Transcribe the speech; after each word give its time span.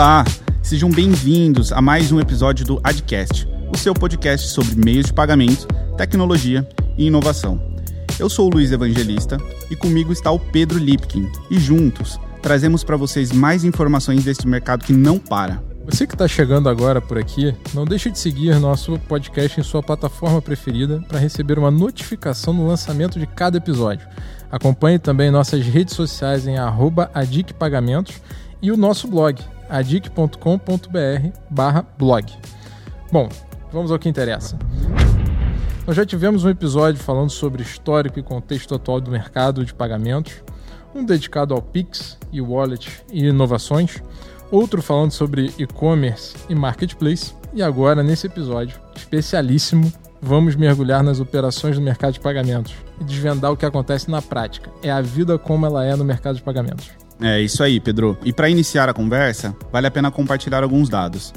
Olá, 0.00 0.24
sejam 0.62 0.88
bem-vindos 0.88 1.72
a 1.72 1.82
mais 1.82 2.10
um 2.10 2.18
episódio 2.18 2.64
do 2.64 2.80
Adcast, 2.82 3.46
o 3.70 3.76
seu 3.76 3.92
podcast 3.92 4.48
sobre 4.48 4.74
meios 4.74 5.04
de 5.04 5.12
pagamento, 5.12 5.68
tecnologia 5.98 6.66
e 6.96 7.08
inovação. 7.08 7.60
Eu 8.18 8.30
sou 8.30 8.46
o 8.46 8.50
Luiz 8.50 8.72
Evangelista 8.72 9.36
e 9.70 9.76
comigo 9.76 10.10
está 10.10 10.30
o 10.30 10.38
Pedro 10.38 10.78
Lipkin 10.78 11.30
e 11.50 11.58
juntos 11.58 12.18
trazemos 12.40 12.82
para 12.82 12.96
vocês 12.96 13.30
mais 13.30 13.62
informações 13.62 14.24
deste 14.24 14.48
mercado 14.48 14.86
que 14.86 14.94
não 14.94 15.18
para. 15.18 15.62
Você 15.84 16.06
que 16.06 16.14
está 16.14 16.26
chegando 16.26 16.70
agora 16.70 17.02
por 17.02 17.18
aqui, 17.18 17.54
não 17.74 17.84
deixe 17.84 18.10
de 18.10 18.18
seguir 18.18 18.58
nosso 18.58 18.98
podcast 19.00 19.60
em 19.60 19.62
sua 19.62 19.82
plataforma 19.82 20.40
preferida 20.40 21.04
para 21.08 21.18
receber 21.18 21.58
uma 21.58 21.70
notificação 21.70 22.54
no 22.54 22.66
lançamento 22.66 23.18
de 23.18 23.26
cada 23.26 23.58
episódio. 23.58 24.08
Acompanhe 24.50 24.98
também 24.98 25.30
nossas 25.30 25.62
redes 25.66 25.94
sociais 25.94 26.46
em 26.46 26.56
adicpagamentos 27.12 28.14
e 28.62 28.72
o 28.72 28.78
nosso 28.78 29.06
blog, 29.06 29.38
adic.com.br 29.70 31.30
blog. 31.96 32.26
Bom, 33.10 33.28
vamos 33.72 33.90
ao 33.90 33.98
que 33.98 34.08
interessa. 34.08 34.58
Nós 35.86 35.96
já 35.96 36.04
tivemos 36.04 36.44
um 36.44 36.50
episódio 36.50 37.02
falando 37.02 37.30
sobre 37.30 37.62
histórico 37.62 38.18
e 38.18 38.22
contexto 38.22 38.74
atual 38.74 39.00
do 39.00 39.10
mercado 39.10 39.64
de 39.64 39.72
pagamentos, 39.72 40.42
um 40.94 41.04
dedicado 41.04 41.54
ao 41.54 41.62
Pix 41.62 42.18
e 42.32 42.40
Wallet 42.40 43.02
e 43.12 43.26
inovações, 43.26 44.02
outro 44.50 44.82
falando 44.82 45.12
sobre 45.12 45.52
e-commerce 45.58 46.36
e 46.48 46.54
marketplace, 46.54 47.34
e 47.52 47.62
agora, 47.62 48.02
nesse 48.02 48.26
episódio 48.26 48.80
especialíssimo, 48.94 49.92
vamos 50.22 50.54
mergulhar 50.54 51.02
nas 51.02 51.18
operações 51.18 51.76
do 51.76 51.82
mercado 51.82 52.12
de 52.12 52.20
pagamentos 52.20 52.74
e 53.00 53.04
desvendar 53.04 53.50
o 53.50 53.56
que 53.56 53.66
acontece 53.66 54.10
na 54.10 54.22
prática. 54.22 54.70
É 54.82 54.90
a 54.90 55.00
vida 55.00 55.38
como 55.38 55.66
ela 55.66 55.84
é 55.84 55.96
no 55.96 56.04
mercado 56.04 56.36
de 56.36 56.42
pagamentos. 56.42 56.90
É 57.22 57.40
isso 57.40 57.62
aí, 57.62 57.78
Pedro. 57.78 58.16
E 58.24 58.32
para 58.32 58.48
iniciar 58.48 58.88
a 58.88 58.94
conversa, 58.94 59.54
vale 59.70 59.86
a 59.86 59.90
pena 59.90 60.10
compartilhar 60.10 60.62
alguns 60.62 60.88
dados. 60.88 61.32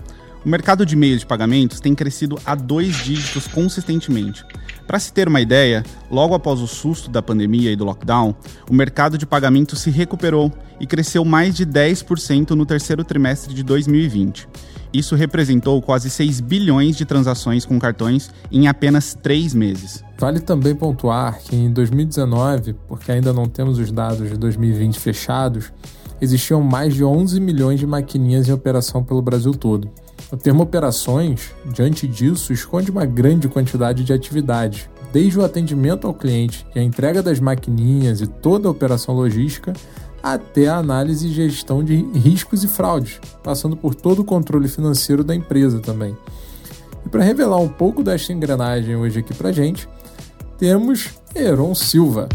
O 0.46 0.50
mercado 0.50 0.86
de 0.86 0.96
meios 0.96 1.22
de 1.22 1.26
pagamentos 1.26 1.80
tem 1.80 1.96
crescido 1.96 2.38
a 2.46 2.54
dois 2.54 2.96
dígitos 3.04 3.48
consistentemente. 3.48 4.46
Para 4.86 5.00
se 5.00 5.14
ter 5.14 5.28
uma 5.28 5.40
ideia, 5.40 5.84
logo 6.12 6.36
após 6.36 6.60
o 6.60 6.68
susto 6.68 7.10
da 7.10 7.22
pandemia 7.22 7.72
e 7.72 7.76
do 7.76 7.86
lockdown, 7.86 8.36
o 8.70 8.74
mercado 8.74 9.18
de 9.18 9.26
pagamentos 9.26 9.80
se 9.80 9.90
recuperou 9.90 10.52
e 10.80 10.88
cresceu 10.88 11.24
mais 11.24 11.56
de 11.56 11.66
10% 11.66 12.52
no 12.52 12.66
terceiro 12.66 13.04
trimestre 13.06 13.54
de 13.54 13.64
2020. 13.64 14.48
Isso 14.94 15.16
representou 15.16 15.82
quase 15.82 16.08
6 16.08 16.40
bilhões 16.40 16.96
de 16.96 17.04
transações 17.04 17.66
com 17.66 17.80
cartões 17.80 18.30
em 18.52 18.68
apenas 18.68 19.18
três 19.20 19.54
meses. 19.54 20.04
Vale 20.20 20.40
também 20.40 20.76
pontuar 20.76 21.40
que 21.40 21.56
em 21.56 21.74
2019, 21.74 22.74
porque 22.88 23.12
ainda 23.12 23.34
não 23.34 23.48
temos 23.48 23.80
os 23.80 23.92
dados 23.92 24.30
de 24.30 24.38
2020 24.38 25.00
fechados, 25.00 25.74
existiam 26.22 26.62
mais 26.62 26.94
de 26.94 27.04
11 27.04 27.40
milhões 27.40 27.80
de 27.80 27.88
maquininhas 27.88 28.48
em 28.48 28.52
operação 28.52 29.04
pelo 29.04 29.22
Brasil 29.22 29.54
todo. 29.54 29.90
O 30.32 30.38
termo 30.38 30.62
operações, 30.62 31.52
diante 31.74 32.08
disso, 32.08 32.54
esconde 32.54 32.92
uma 32.92 33.06
grande 33.06 33.48
quantidade 33.48 34.04
de 34.04 34.14
atividades, 34.14 34.88
desde 35.12 35.40
o 35.40 35.44
atendimento 35.44 36.08
ao 36.08 36.14
cliente 36.14 36.66
e 36.76 36.80
a 36.80 36.84
entrega 36.84 37.22
das 37.22 37.40
maquininhas 37.40 38.22
e 38.22 38.28
toda 38.28 38.68
a 38.68 38.72
operação 38.72 39.16
logística, 39.16 39.74
até 40.24 40.70
a 40.70 40.78
análise 40.78 41.28
e 41.28 41.34
gestão 41.34 41.84
de 41.84 41.96
riscos 42.18 42.64
e 42.64 42.68
fraudes, 42.68 43.20
passando 43.44 43.76
por 43.76 43.94
todo 43.94 44.20
o 44.20 44.26
controle 44.26 44.70
financeiro 44.70 45.22
da 45.22 45.36
empresa 45.36 45.82
também. 45.82 46.18
E 47.06 47.10
para 47.10 47.22
revelar 47.22 47.58
um 47.58 47.68
pouco 47.68 48.02
desta 48.02 48.32
engrenagem 48.32 48.96
hoje 48.96 49.20
aqui 49.20 49.34
para 49.34 49.52
gente, 49.52 49.88
temos 50.58 51.10
Heron 51.36 51.76
Silva. 51.76 52.30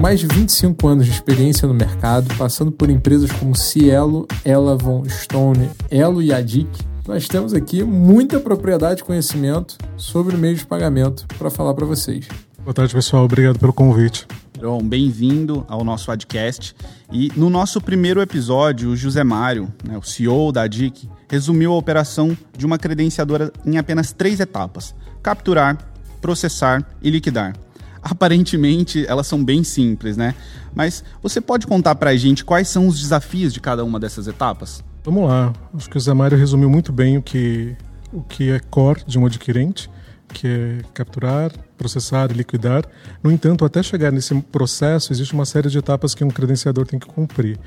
mais 0.00 0.18
de 0.18 0.26
25 0.26 0.88
anos 0.88 1.06
de 1.06 1.12
experiência 1.12 1.68
no 1.68 1.72
mercado, 1.72 2.34
passando 2.36 2.72
por 2.72 2.90
empresas 2.90 3.30
como 3.30 3.54
Cielo, 3.54 4.26
Elavon, 4.44 5.04
Stone, 5.08 5.70
Elo 5.88 6.20
e 6.20 6.34
Adic, 6.34 6.68
nós 7.06 7.28
temos 7.28 7.54
aqui 7.54 7.84
muita 7.84 8.40
propriedade 8.40 9.00
e 9.00 9.04
conhecimento 9.04 9.78
sobre 9.96 10.36
meios 10.36 10.58
de 10.58 10.66
pagamento 10.66 11.24
para 11.38 11.50
falar 11.50 11.72
para 11.74 11.86
vocês. 11.86 12.26
Boa 12.64 12.72
tarde, 12.72 12.94
pessoal. 12.94 13.24
Obrigado 13.24 13.58
pelo 13.58 13.72
convite. 13.72 14.24
Bom, 14.60 14.80
bem-vindo 14.80 15.64
ao 15.68 15.82
nosso 15.82 16.06
podcast. 16.06 16.76
E 17.10 17.32
no 17.36 17.50
nosso 17.50 17.80
primeiro 17.80 18.22
episódio, 18.22 18.90
o 18.90 18.96
José 18.96 19.24
Mário, 19.24 19.68
né, 19.84 19.98
o 19.98 20.02
CEO 20.02 20.52
da 20.52 20.62
ADIC, 20.62 21.08
resumiu 21.28 21.72
a 21.72 21.76
operação 21.76 22.36
de 22.56 22.64
uma 22.64 22.78
credenciadora 22.78 23.52
em 23.66 23.78
apenas 23.78 24.12
três 24.12 24.38
etapas: 24.38 24.94
capturar, 25.20 25.76
processar 26.20 26.86
e 27.02 27.10
liquidar 27.10 27.54
aparentemente 28.02 29.06
elas 29.06 29.28
são 29.28 29.44
bem 29.44 29.62
simples, 29.62 30.16
né? 30.16 30.34
Mas 30.74 31.04
você 31.22 31.40
pode 31.40 31.66
contar 31.66 31.94
para 31.94 32.10
a 32.10 32.16
gente 32.16 32.44
quais 32.44 32.68
são 32.68 32.88
os 32.88 32.98
desafios 32.98 33.52
de 33.52 33.60
cada 33.60 33.84
uma 33.84 34.00
dessas 34.00 34.26
etapas? 34.26 34.82
Vamos 35.04 35.28
lá. 35.28 35.52
Acho 35.74 35.88
que 35.88 35.96
o 35.96 36.00
Zé 36.00 36.12
Mário 36.12 36.36
resumiu 36.36 36.68
muito 36.68 36.92
bem 36.92 37.16
o 37.16 37.22
que, 37.22 37.76
o 38.12 38.22
que 38.22 38.50
é 38.50 38.58
core 38.58 39.04
de 39.06 39.18
um 39.18 39.26
adquirente, 39.26 39.88
que 40.32 40.46
é 40.46 40.78
capturar, 40.94 41.52
processar 41.76 42.30
e 42.30 42.34
liquidar. 42.34 42.84
No 43.22 43.30
entanto, 43.30 43.64
até 43.64 43.82
chegar 43.82 44.10
nesse 44.10 44.34
processo, 44.42 45.12
existe 45.12 45.34
uma 45.34 45.44
série 45.44 45.68
de 45.68 45.78
etapas 45.78 46.14
que 46.14 46.24
um 46.24 46.28
credenciador 46.28 46.86
tem 46.86 46.98
que 46.98 47.06
cumprir. 47.06 47.58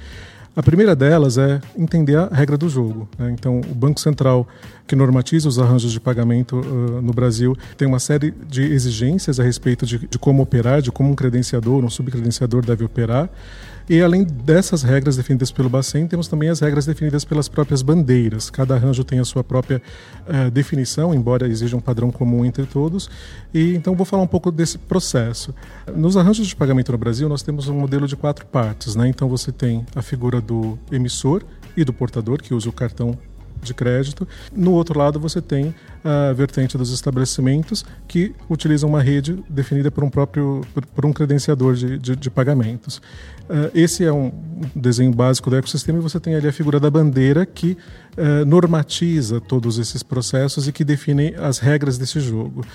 A 0.56 0.64
primeira 0.64 0.96
delas 0.96 1.38
é 1.38 1.60
entender 1.78 2.16
a 2.18 2.28
regra 2.28 2.58
do 2.58 2.70
jogo. 2.70 3.10
Né? 3.20 3.32
Então, 3.32 3.60
o 3.60 3.76
Banco 3.76 4.00
Central, 4.00 4.48
que 4.88 4.96
normatiza 4.96 5.50
os 5.50 5.60
arranjos 5.60 5.92
de 5.92 6.00
pagamento 6.00 6.62
uh, 6.62 7.02
no 7.02 7.12
Brasil, 7.12 7.58
tem 7.78 7.86
uma 7.86 8.00
série 8.00 8.32
de 8.48 8.64
exigências 8.64 9.38
a 9.38 9.44
respeito 9.44 9.86
de, 9.86 10.08
de 10.08 10.18
como 10.18 10.42
operar, 10.42 10.82
de 10.82 10.94
como 10.94 11.12
um 11.12 11.16
credenciador, 11.16 11.84
um 11.84 11.90
subcredenciador 11.90 12.66
deve 12.66 12.86
operar. 12.86 13.30
E 13.88 14.02
além 14.02 14.24
dessas 14.24 14.82
regras 14.82 15.16
definidas 15.16 15.52
pelo 15.52 15.70
Bacen, 15.70 16.08
temos 16.08 16.28
também 16.28 16.50
as 16.50 16.60
regras 16.60 16.88
definidas 16.88 17.24
pelas 17.24 17.48
próprias 17.48 17.84
bandeiras. 17.84 18.50
Cada 18.50 18.74
arranjo 18.74 19.04
tem 19.04 19.20
a 19.20 19.24
sua 19.24 19.44
própria 19.44 19.80
definição, 20.52 21.14
embora 21.14 21.48
exija 21.48 21.78
um 21.78 21.80
padrão 21.80 22.12
comum 22.12 22.44
entre 22.44 22.66
todos. 22.66 23.08
E 23.54 23.76
então 23.76 23.96
vou 23.96 24.06
falar 24.06 24.24
um 24.24 24.28
pouco 24.28 24.52
desse 24.52 24.80
processo. 24.80 25.54
Nos 25.96 26.18
arranjos 26.18 26.48
de 26.48 26.56
pagamento 26.56 26.92
no 26.92 26.98
Brasil, 26.98 27.30
nós 27.30 27.44
temos 27.44 27.68
um 27.68 27.76
modelo 27.76 28.08
de 28.08 28.16
quatro 28.16 28.44
partes. 28.48 28.96
Né? 28.96 29.08
Então 29.08 29.30
você 29.30 29.52
tem 29.52 29.86
a 29.96 30.02
figura 30.02 30.42
do 30.46 30.80
emissor 30.92 31.44
e 31.76 31.84
do 31.84 31.92
portador, 31.92 32.42
que 32.42 32.54
usa 32.54 32.70
o 32.70 32.74
cartão 32.74 33.18
de 33.62 33.74
crédito. 33.74 34.28
No 34.54 34.72
outro 34.72 34.98
lado, 34.98 35.20
você 35.20 35.42
tem 35.42 35.74
a 36.06 36.32
vertente 36.34 36.78
dos 36.78 36.94
estabelecimentos 36.94 37.84
que 38.08 38.36
utilizam 38.48 38.88
uma 38.88 39.02
rede 39.02 39.44
definida 39.50 39.90
por 39.90 40.04
um 40.04 40.10
próprio 40.10 40.62
por 40.94 41.06
um 41.06 41.12
credenciador 41.12 41.74
de, 41.74 41.98
de, 41.98 42.16
de 42.16 42.30
pagamentos. 42.30 43.02
Uh, 43.48 43.70
esse 43.76 44.04
é 44.04 44.12
um 44.12 44.32
desenho 44.76 45.12
básico 45.12 45.50
do 45.50 45.56
ecossistema 45.56 46.00
e 46.00 46.02
você 46.02 46.20
tem 46.20 46.36
ali 46.36 46.48
a 46.48 46.54
figura 46.54 46.80
da 46.80 46.90
bandeira 46.90 47.46
que 47.46 47.78
uh, 48.18 48.46
normatiza 48.46 49.40
todos 49.40 49.78
esses 49.78 50.02
processos 50.02 50.68
e 50.68 50.72
que 50.72 50.84
define 50.84 51.36
as 51.36 51.60
regras 51.60 51.98
desse 51.98 52.20
jogo. 52.20 52.66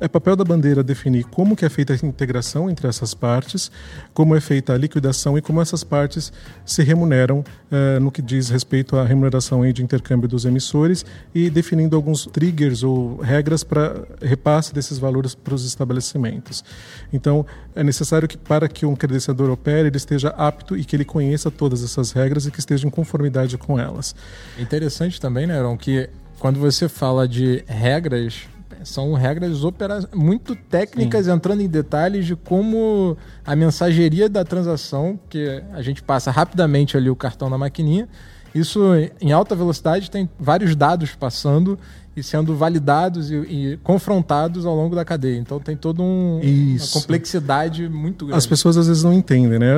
É 0.00 0.06
papel 0.06 0.36
da 0.36 0.44
bandeira 0.44 0.82
definir 0.82 1.24
como 1.24 1.56
que 1.56 1.64
é 1.64 1.68
feita 1.68 1.92
a 1.92 2.06
integração 2.06 2.70
entre 2.70 2.86
essas 2.86 3.14
partes, 3.14 3.70
como 4.12 4.36
é 4.36 4.40
feita 4.40 4.74
a 4.74 4.78
liquidação 4.78 5.36
e 5.36 5.42
como 5.42 5.60
essas 5.60 5.82
partes 5.82 6.32
se 6.64 6.82
remuneram 6.82 7.40
uh, 7.40 7.98
no 8.00 8.12
que 8.12 8.20
diz 8.20 8.50
respeito 8.50 8.96
à 8.96 9.04
remuneração 9.04 9.70
de 9.72 9.82
intercâmbio 9.82 10.28
dos 10.28 10.44
emissores 10.44 11.04
e 11.34 11.48
definindo 11.50 11.96
alguns 11.96 12.26
triggers 12.26 12.77
ou 12.82 13.16
regras 13.16 13.64
para 13.64 14.04
repasse 14.20 14.74
desses 14.74 14.98
valores 14.98 15.34
para 15.34 15.54
os 15.54 15.64
estabelecimentos. 15.64 16.64
Então, 17.12 17.44
é 17.74 17.82
necessário 17.82 18.28
que 18.28 18.36
para 18.36 18.68
que 18.68 18.84
um 18.86 18.96
credenciador 18.96 19.50
opere, 19.50 19.88
ele 19.88 19.96
esteja 19.96 20.28
apto 20.30 20.76
e 20.76 20.84
que 20.84 20.96
ele 20.96 21.04
conheça 21.04 21.50
todas 21.50 21.82
essas 21.82 22.12
regras 22.12 22.46
e 22.46 22.50
que 22.50 22.60
esteja 22.60 22.86
em 22.86 22.90
conformidade 22.90 23.56
com 23.58 23.78
elas. 23.78 24.14
É 24.58 24.62
interessante 24.62 25.20
também, 25.20 25.46
né, 25.46 25.58
Aaron, 25.58 25.76
que 25.76 26.08
quando 26.38 26.60
você 26.60 26.88
fala 26.88 27.26
de 27.26 27.64
regras 27.66 28.48
são 28.84 29.12
regras 29.14 29.64
opera 29.64 30.08
muito 30.14 30.54
técnicas, 30.54 31.26
Sim. 31.26 31.32
entrando 31.32 31.62
em 31.62 31.68
detalhes 31.68 32.26
de 32.26 32.36
como 32.36 33.16
a 33.44 33.56
mensageria 33.56 34.28
da 34.28 34.44
transação, 34.44 35.18
que 35.28 35.62
a 35.72 35.82
gente 35.82 36.02
passa 36.02 36.30
rapidamente 36.30 36.96
ali 36.96 37.10
o 37.10 37.16
cartão 37.16 37.50
na 37.50 37.58
maquininha, 37.58 38.08
isso 38.54 38.80
em 39.20 39.32
alta 39.32 39.54
velocidade 39.54 40.10
tem 40.10 40.28
vários 40.38 40.74
dados 40.74 41.14
passando 41.14 41.78
e 42.18 42.22
sendo 42.22 42.54
validados 42.56 43.30
e, 43.30 43.34
e, 43.34 43.76
confrontados 43.82 44.66
ao 44.66 44.74
longo 44.74 44.94
da 44.94 45.04
cadeia. 45.04 45.38
Então 45.38 45.60
tem 45.60 45.76
toda 45.76 46.02
um, 46.02 46.40
uma 46.40 46.86
complexidade 46.92 47.88
muito 47.88 48.26
grande. 48.26 48.38
As 48.38 48.46
pessoas 48.46 48.76
às 48.76 48.86
vezes 48.88 49.02
não 49.02 49.12
entendem, 49.12 49.58
né? 49.58 49.68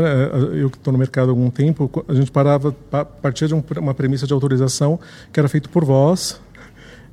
Eu 0.54 0.70
que 0.70 0.76
estou 0.76 0.92
no 0.92 0.98
mercado 0.98 1.28
há 1.28 1.32
algum 1.32 1.50
tempo, 1.50 1.90
a 2.08 2.14
gente 2.14 2.30
parava, 2.30 2.72
partia 3.22 3.46
de 3.46 3.54
uma 3.54 3.94
premissa 3.94 4.26
de 4.26 4.32
autorização 4.32 4.98
que 5.32 5.38
era 5.38 5.48
feito 5.48 5.68
por 5.68 5.84
voz, 5.84 6.40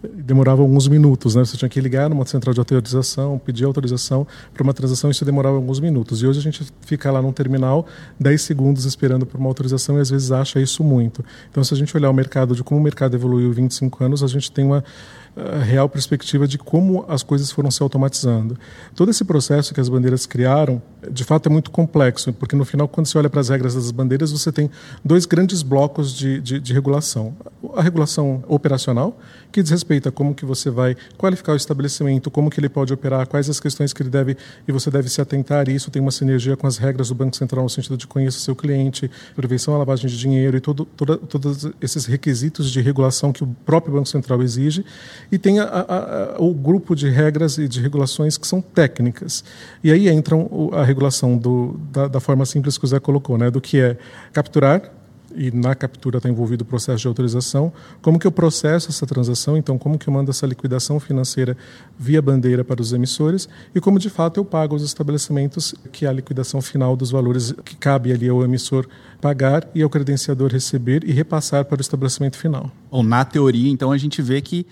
demorava 0.03 0.61
alguns 0.61 0.87
minutos, 0.87 1.35
né? 1.35 1.43
Você 1.43 1.57
tinha 1.57 1.69
que 1.69 1.79
ligar 1.81 2.09
numa 2.09 2.25
central 2.25 2.53
de 2.53 2.59
autorização, 2.59 3.39
pedir 3.39 3.65
autorização 3.65 4.27
para 4.53 4.63
uma 4.63 4.73
transação, 4.73 5.09
isso 5.09 5.25
demorava 5.25 5.55
alguns 5.55 5.79
minutos. 5.79 6.21
E 6.21 6.27
hoje 6.27 6.39
a 6.39 6.41
gente 6.41 6.65
fica 6.81 7.11
lá 7.11 7.21
num 7.21 7.31
terminal 7.31 7.85
10 8.19 8.41
segundos 8.41 8.85
esperando 8.85 9.25
por 9.25 9.39
uma 9.39 9.49
autorização 9.49 9.97
e 9.97 10.01
às 10.01 10.09
vezes 10.09 10.31
acha 10.31 10.59
isso 10.59 10.83
muito. 10.83 11.23
Então, 11.49 11.63
se 11.63 11.73
a 11.73 11.77
gente 11.77 11.95
olhar 11.97 12.09
o 12.09 12.13
mercado, 12.13 12.55
de 12.55 12.63
como 12.63 12.79
o 12.79 12.83
mercado 12.83 13.15
evoluiu 13.15 13.49
em 13.49 13.53
25 13.53 14.03
anos, 14.03 14.23
a 14.23 14.27
gente 14.27 14.51
tem 14.51 14.65
uma 14.65 14.83
a 15.37 15.59
real 15.59 15.87
perspectiva 15.87 16.47
de 16.47 16.57
como 16.57 17.05
as 17.07 17.21
coisas 17.21 17.51
foram 17.51 17.69
se 17.69 17.83
automatizando. 17.83 18.57
Todo 18.95 19.11
esse 19.11 19.23
processo 19.23 19.71
que 19.73 19.79
as 19.79 19.87
bandeiras 19.87 20.25
criaram, 20.25 20.81
de 21.11 21.23
fato, 21.23 21.47
é 21.47 21.49
muito 21.51 21.69
complexo, 21.69 22.33
porque 22.33 22.55
no 22.55 22.65
final, 22.65 22.87
quando 22.87 23.05
você 23.05 23.17
olha 23.17 23.29
para 23.29 23.39
as 23.39 23.49
regras 23.49 23.75
das 23.75 23.91
bandeiras, 23.91 24.31
você 24.31 24.51
tem 24.51 24.69
dois 25.05 25.27
grandes 25.27 25.61
blocos 25.61 26.11
de, 26.13 26.41
de, 26.41 26.59
de 26.59 26.73
regulação. 26.73 27.35
A 27.75 27.83
regulação 27.83 28.43
operacional, 28.47 29.19
que 29.51 29.61
diz 29.61 29.71
respeito 29.71 30.09
a 30.09 30.11
como 30.11 30.33
que 30.35 30.45
você 30.45 30.69
vai 30.69 30.95
qualificar 31.17 31.53
o 31.53 31.55
estabelecimento, 31.55 32.29
como 32.29 32.49
que 32.49 32.59
ele 32.59 32.69
pode 32.69 32.93
operar, 32.93 33.27
quais 33.27 33.49
as 33.49 33.59
questões 33.59 33.93
que 33.93 34.01
ele 34.01 34.09
deve 34.09 34.37
e 34.67 34.71
você 34.71 34.89
deve 34.91 35.09
se 35.09 35.21
atentar, 35.21 35.69
isso 35.69 35.89
tem 35.89 36.01
uma 36.01 36.11
sinergia 36.11 36.55
com 36.55 36.67
as 36.67 36.77
regras 36.77 37.09
do 37.09 37.15
Banco 37.15 37.35
Central 37.35 37.63
no 37.63 37.69
sentido 37.69 37.97
de 37.97 38.07
conhecer 38.07 38.39
seu 38.39 38.55
cliente, 38.55 39.09
prevenção 39.35 39.73
à 39.75 39.77
lavagem 39.77 40.09
de 40.09 40.17
dinheiro 40.17 40.57
e 40.57 40.61
todo, 40.61 40.85
toda, 40.85 41.17
todos 41.17 41.69
esses 41.81 42.05
requisitos 42.05 42.71
de 42.71 42.81
regulação 42.81 43.31
que 43.31 43.43
o 43.43 43.47
próprio 43.65 43.93
Banco 43.93 44.07
Central 44.07 44.41
exige 44.41 44.85
e 45.31 45.37
tem 45.37 45.59
a, 45.59 45.63
a, 45.63 46.35
a, 46.35 46.41
o 46.41 46.53
grupo 46.53 46.95
de 46.95 47.09
regras 47.09 47.57
e 47.57 47.67
de 47.67 47.81
regulações 47.81 48.37
que 48.37 48.47
são 48.47 48.61
técnicas. 48.61 49.43
E 49.83 49.91
aí 49.91 50.09
entram 50.09 50.69
a 50.73 50.83
regulação 50.83 51.37
do, 51.37 51.79
da, 51.91 52.07
da, 52.07 52.19
forma 52.19 52.45
simples 52.45 52.77
que 52.77 52.85
o 52.85 52.87
Zé 52.87 52.99
colocou, 52.99 53.37
né, 53.37 53.49
do 53.49 53.61
que 53.61 53.79
é 53.79 53.97
capturar, 54.33 54.96
e 55.35 55.51
na 55.51 55.75
captura 55.75 56.17
está 56.17 56.29
envolvido 56.29 56.63
o 56.63 56.65
processo 56.65 56.99
de 56.99 57.07
autorização, 57.07 57.71
como 58.01 58.19
que 58.19 58.27
eu 58.27 58.31
processo 58.31 58.89
essa 58.89 59.05
transação, 59.05 59.57
então 59.57 59.77
como 59.77 59.97
que 59.97 60.07
eu 60.07 60.13
mando 60.13 60.31
essa 60.31 60.45
liquidação 60.45 60.99
financeira 60.99 61.55
via 61.97 62.21
bandeira 62.21 62.63
para 62.63 62.81
os 62.81 62.93
emissores? 62.93 63.47
E 63.73 63.79
como 63.79 63.99
de 63.99 64.09
fato 64.09 64.39
eu 64.39 64.45
pago 64.45 64.75
os 64.75 64.83
estabelecimentos 64.83 65.75
que 65.91 66.05
é 66.05 66.09
a 66.09 66.13
liquidação 66.13 66.61
final 66.61 66.95
dos 66.95 67.11
valores 67.11 67.53
que 67.63 67.75
cabe 67.75 68.11
ali 68.11 68.29
ao 68.29 68.43
emissor 68.43 68.87
pagar 69.19 69.67
e 69.73 69.81
ao 69.81 69.89
credenciador 69.89 70.51
receber 70.51 71.03
e 71.03 71.11
repassar 71.11 71.65
para 71.65 71.77
o 71.77 71.81
estabelecimento 71.81 72.37
final. 72.37 72.71
Ou 72.89 73.03
na 73.03 73.25
teoria, 73.25 73.69
então 73.69 73.91
a 73.91 73.97
gente 73.97 74.21
vê 74.21 74.41
que 74.41 74.65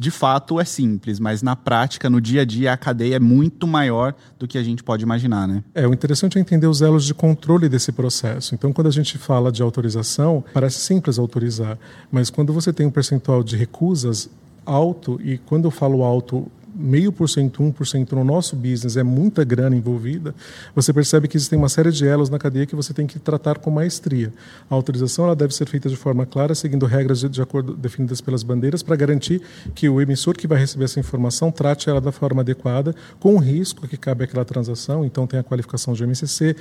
de 0.00 0.10
fato 0.10 0.58
é 0.58 0.64
simples, 0.64 1.20
mas 1.20 1.42
na 1.42 1.54
prática, 1.54 2.08
no 2.08 2.22
dia 2.22 2.40
a 2.40 2.44
dia, 2.46 2.72
a 2.72 2.76
cadeia 2.78 3.16
é 3.16 3.20
muito 3.20 3.66
maior 3.66 4.14
do 4.38 4.48
que 4.48 4.56
a 4.56 4.62
gente 4.62 4.82
pode 4.82 5.02
imaginar, 5.02 5.46
né? 5.46 5.62
É, 5.74 5.86
o 5.86 5.92
interessante 5.92 6.38
é 6.38 6.40
entender 6.40 6.66
os 6.66 6.80
elos 6.80 7.04
de 7.04 7.12
controle 7.12 7.68
desse 7.68 7.92
processo. 7.92 8.54
Então, 8.54 8.72
quando 8.72 8.86
a 8.86 8.90
gente 8.90 9.18
fala 9.18 9.52
de 9.52 9.60
autorização, 9.60 10.42
parece 10.54 10.78
simples 10.78 11.18
autorizar, 11.18 11.78
mas 12.10 12.30
quando 12.30 12.50
você 12.50 12.72
tem 12.72 12.86
um 12.86 12.90
percentual 12.90 13.44
de 13.44 13.58
recusas 13.58 14.30
alto, 14.64 15.20
e 15.22 15.36
quando 15.36 15.66
eu 15.66 15.70
falo 15.70 16.02
alto, 16.02 16.50
meio 16.80 17.12
por 17.12 17.28
cento, 17.28 17.62
um 17.62 17.70
por 17.70 17.86
cento 17.86 18.16
no 18.16 18.24
nosso 18.24 18.56
business, 18.56 18.96
é 18.96 19.02
muita 19.02 19.44
grana 19.44 19.76
envolvida, 19.76 20.34
você 20.74 20.92
percebe 20.92 21.28
que 21.28 21.36
existem 21.36 21.58
uma 21.58 21.68
série 21.68 21.92
de 21.92 22.06
elos 22.06 22.30
na 22.30 22.38
cadeia 22.38 22.66
que 22.66 22.74
você 22.74 22.94
tem 22.94 23.06
que 23.06 23.18
tratar 23.18 23.58
com 23.58 23.70
maestria. 23.70 24.32
A 24.68 24.74
autorização 24.74 25.26
ela 25.26 25.36
deve 25.36 25.54
ser 25.54 25.66
feita 25.66 25.88
de 25.88 25.96
forma 25.96 26.24
clara, 26.24 26.54
seguindo 26.54 26.86
regras 26.86 27.20
de, 27.20 27.28
de 27.28 27.42
acordo 27.42 27.74
definidas 27.74 28.20
pelas 28.20 28.42
bandeiras, 28.42 28.82
para 28.82 28.96
garantir 28.96 29.42
que 29.74 29.88
o 29.88 30.00
emissor 30.00 30.36
que 30.36 30.46
vai 30.46 30.58
receber 30.58 30.84
essa 30.84 30.98
informação 30.98 31.50
trate 31.50 31.90
ela 31.90 32.00
da 32.00 32.12
forma 32.12 32.40
adequada, 32.42 32.94
com 33.18 33.34
o 33.34 33.38
risco 33.38 33.86
que 33.86 33.96
cabe 33.96 34.24
àquela 34.24 34.44
transação. 34.44 35.04
Então, 35.04 35.26
tem 35.26 35.38
a 35.38 35.42
qualificação 35.42 35.94
de 35.94 36.04
MCC, 36.04 36.56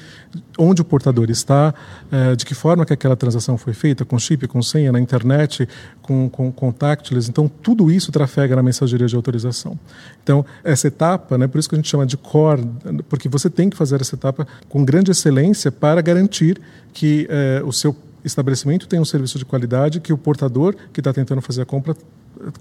onde 0.57 0.81
o 0.81 0.85
portador 0.85 1.29
está, 1.29 1.73
eh, 2.11 2.35
de 2.35 2.45
que 2.45 2.53
forma 2.53 2.85
que 2.85 2.93
aquela 2.93 3.15
transação 3.15 3.57
foi 3.57 3.73
feita, 3.73 4.03
com 4.03 4.17
chip, 4.19 4.47
com 4.47 4.61
senha, 4.61 4.91
na 4.91 4.99
internet, 4.99 5.67
com, 6.01 6.29
com 6.29 6.51
contactless. 6.51 7.29
Então, 7.29 7.47
tudo 7.47 7.91
isso 7.91 8.11
trafega 8.11 8.55
na 8.55 8.63
mensageria 8.63 9.07
de 9.07 9.15
autorização. 9.15 9.77
Então, 10.23 10.45
essa 10.63 10.87
etapa, 10.87 11.37
né, 11.37 11.47
por 11.47 11.59
isso 11.59 11.69
que 11.69 11.75
a 11.75 11.77
gente 11.77 11.89
chama 11.89 12.05
de 12.05 12.17
core, 12.17 12.67
porque 13.07 13.27
você 13.27 13.49
tem 13.49 13.69
que 13.69 13.77
fazer 13.77 13.99
essa 14.01 14.15
etapa 14.15 14.47
com 14.67 14.83
grande 14.83 15.11
excelência 15.11 15.71
para 15.71 16.01
garantir 16.01 16.59
que 16.93 17.27
eh, 17.29 17.61
o 17.65 17.71
seu 17.71 17.95
estabelecimento 18.23 18.87
tenha 18.87 19.01
um 19.01 19.05
serviço 19.05 19.37
de 19.37 19.45
qualidade, 19.45 19.99
que 19.99 20.13
o 20.13 20.17
portador 20.17 20.75
que 20.93 20.99
está 20.99 21.13
tentando 21.13 21.41
fazer 21.41 21.61
a 21.61 21.65
compra 21.65 21.95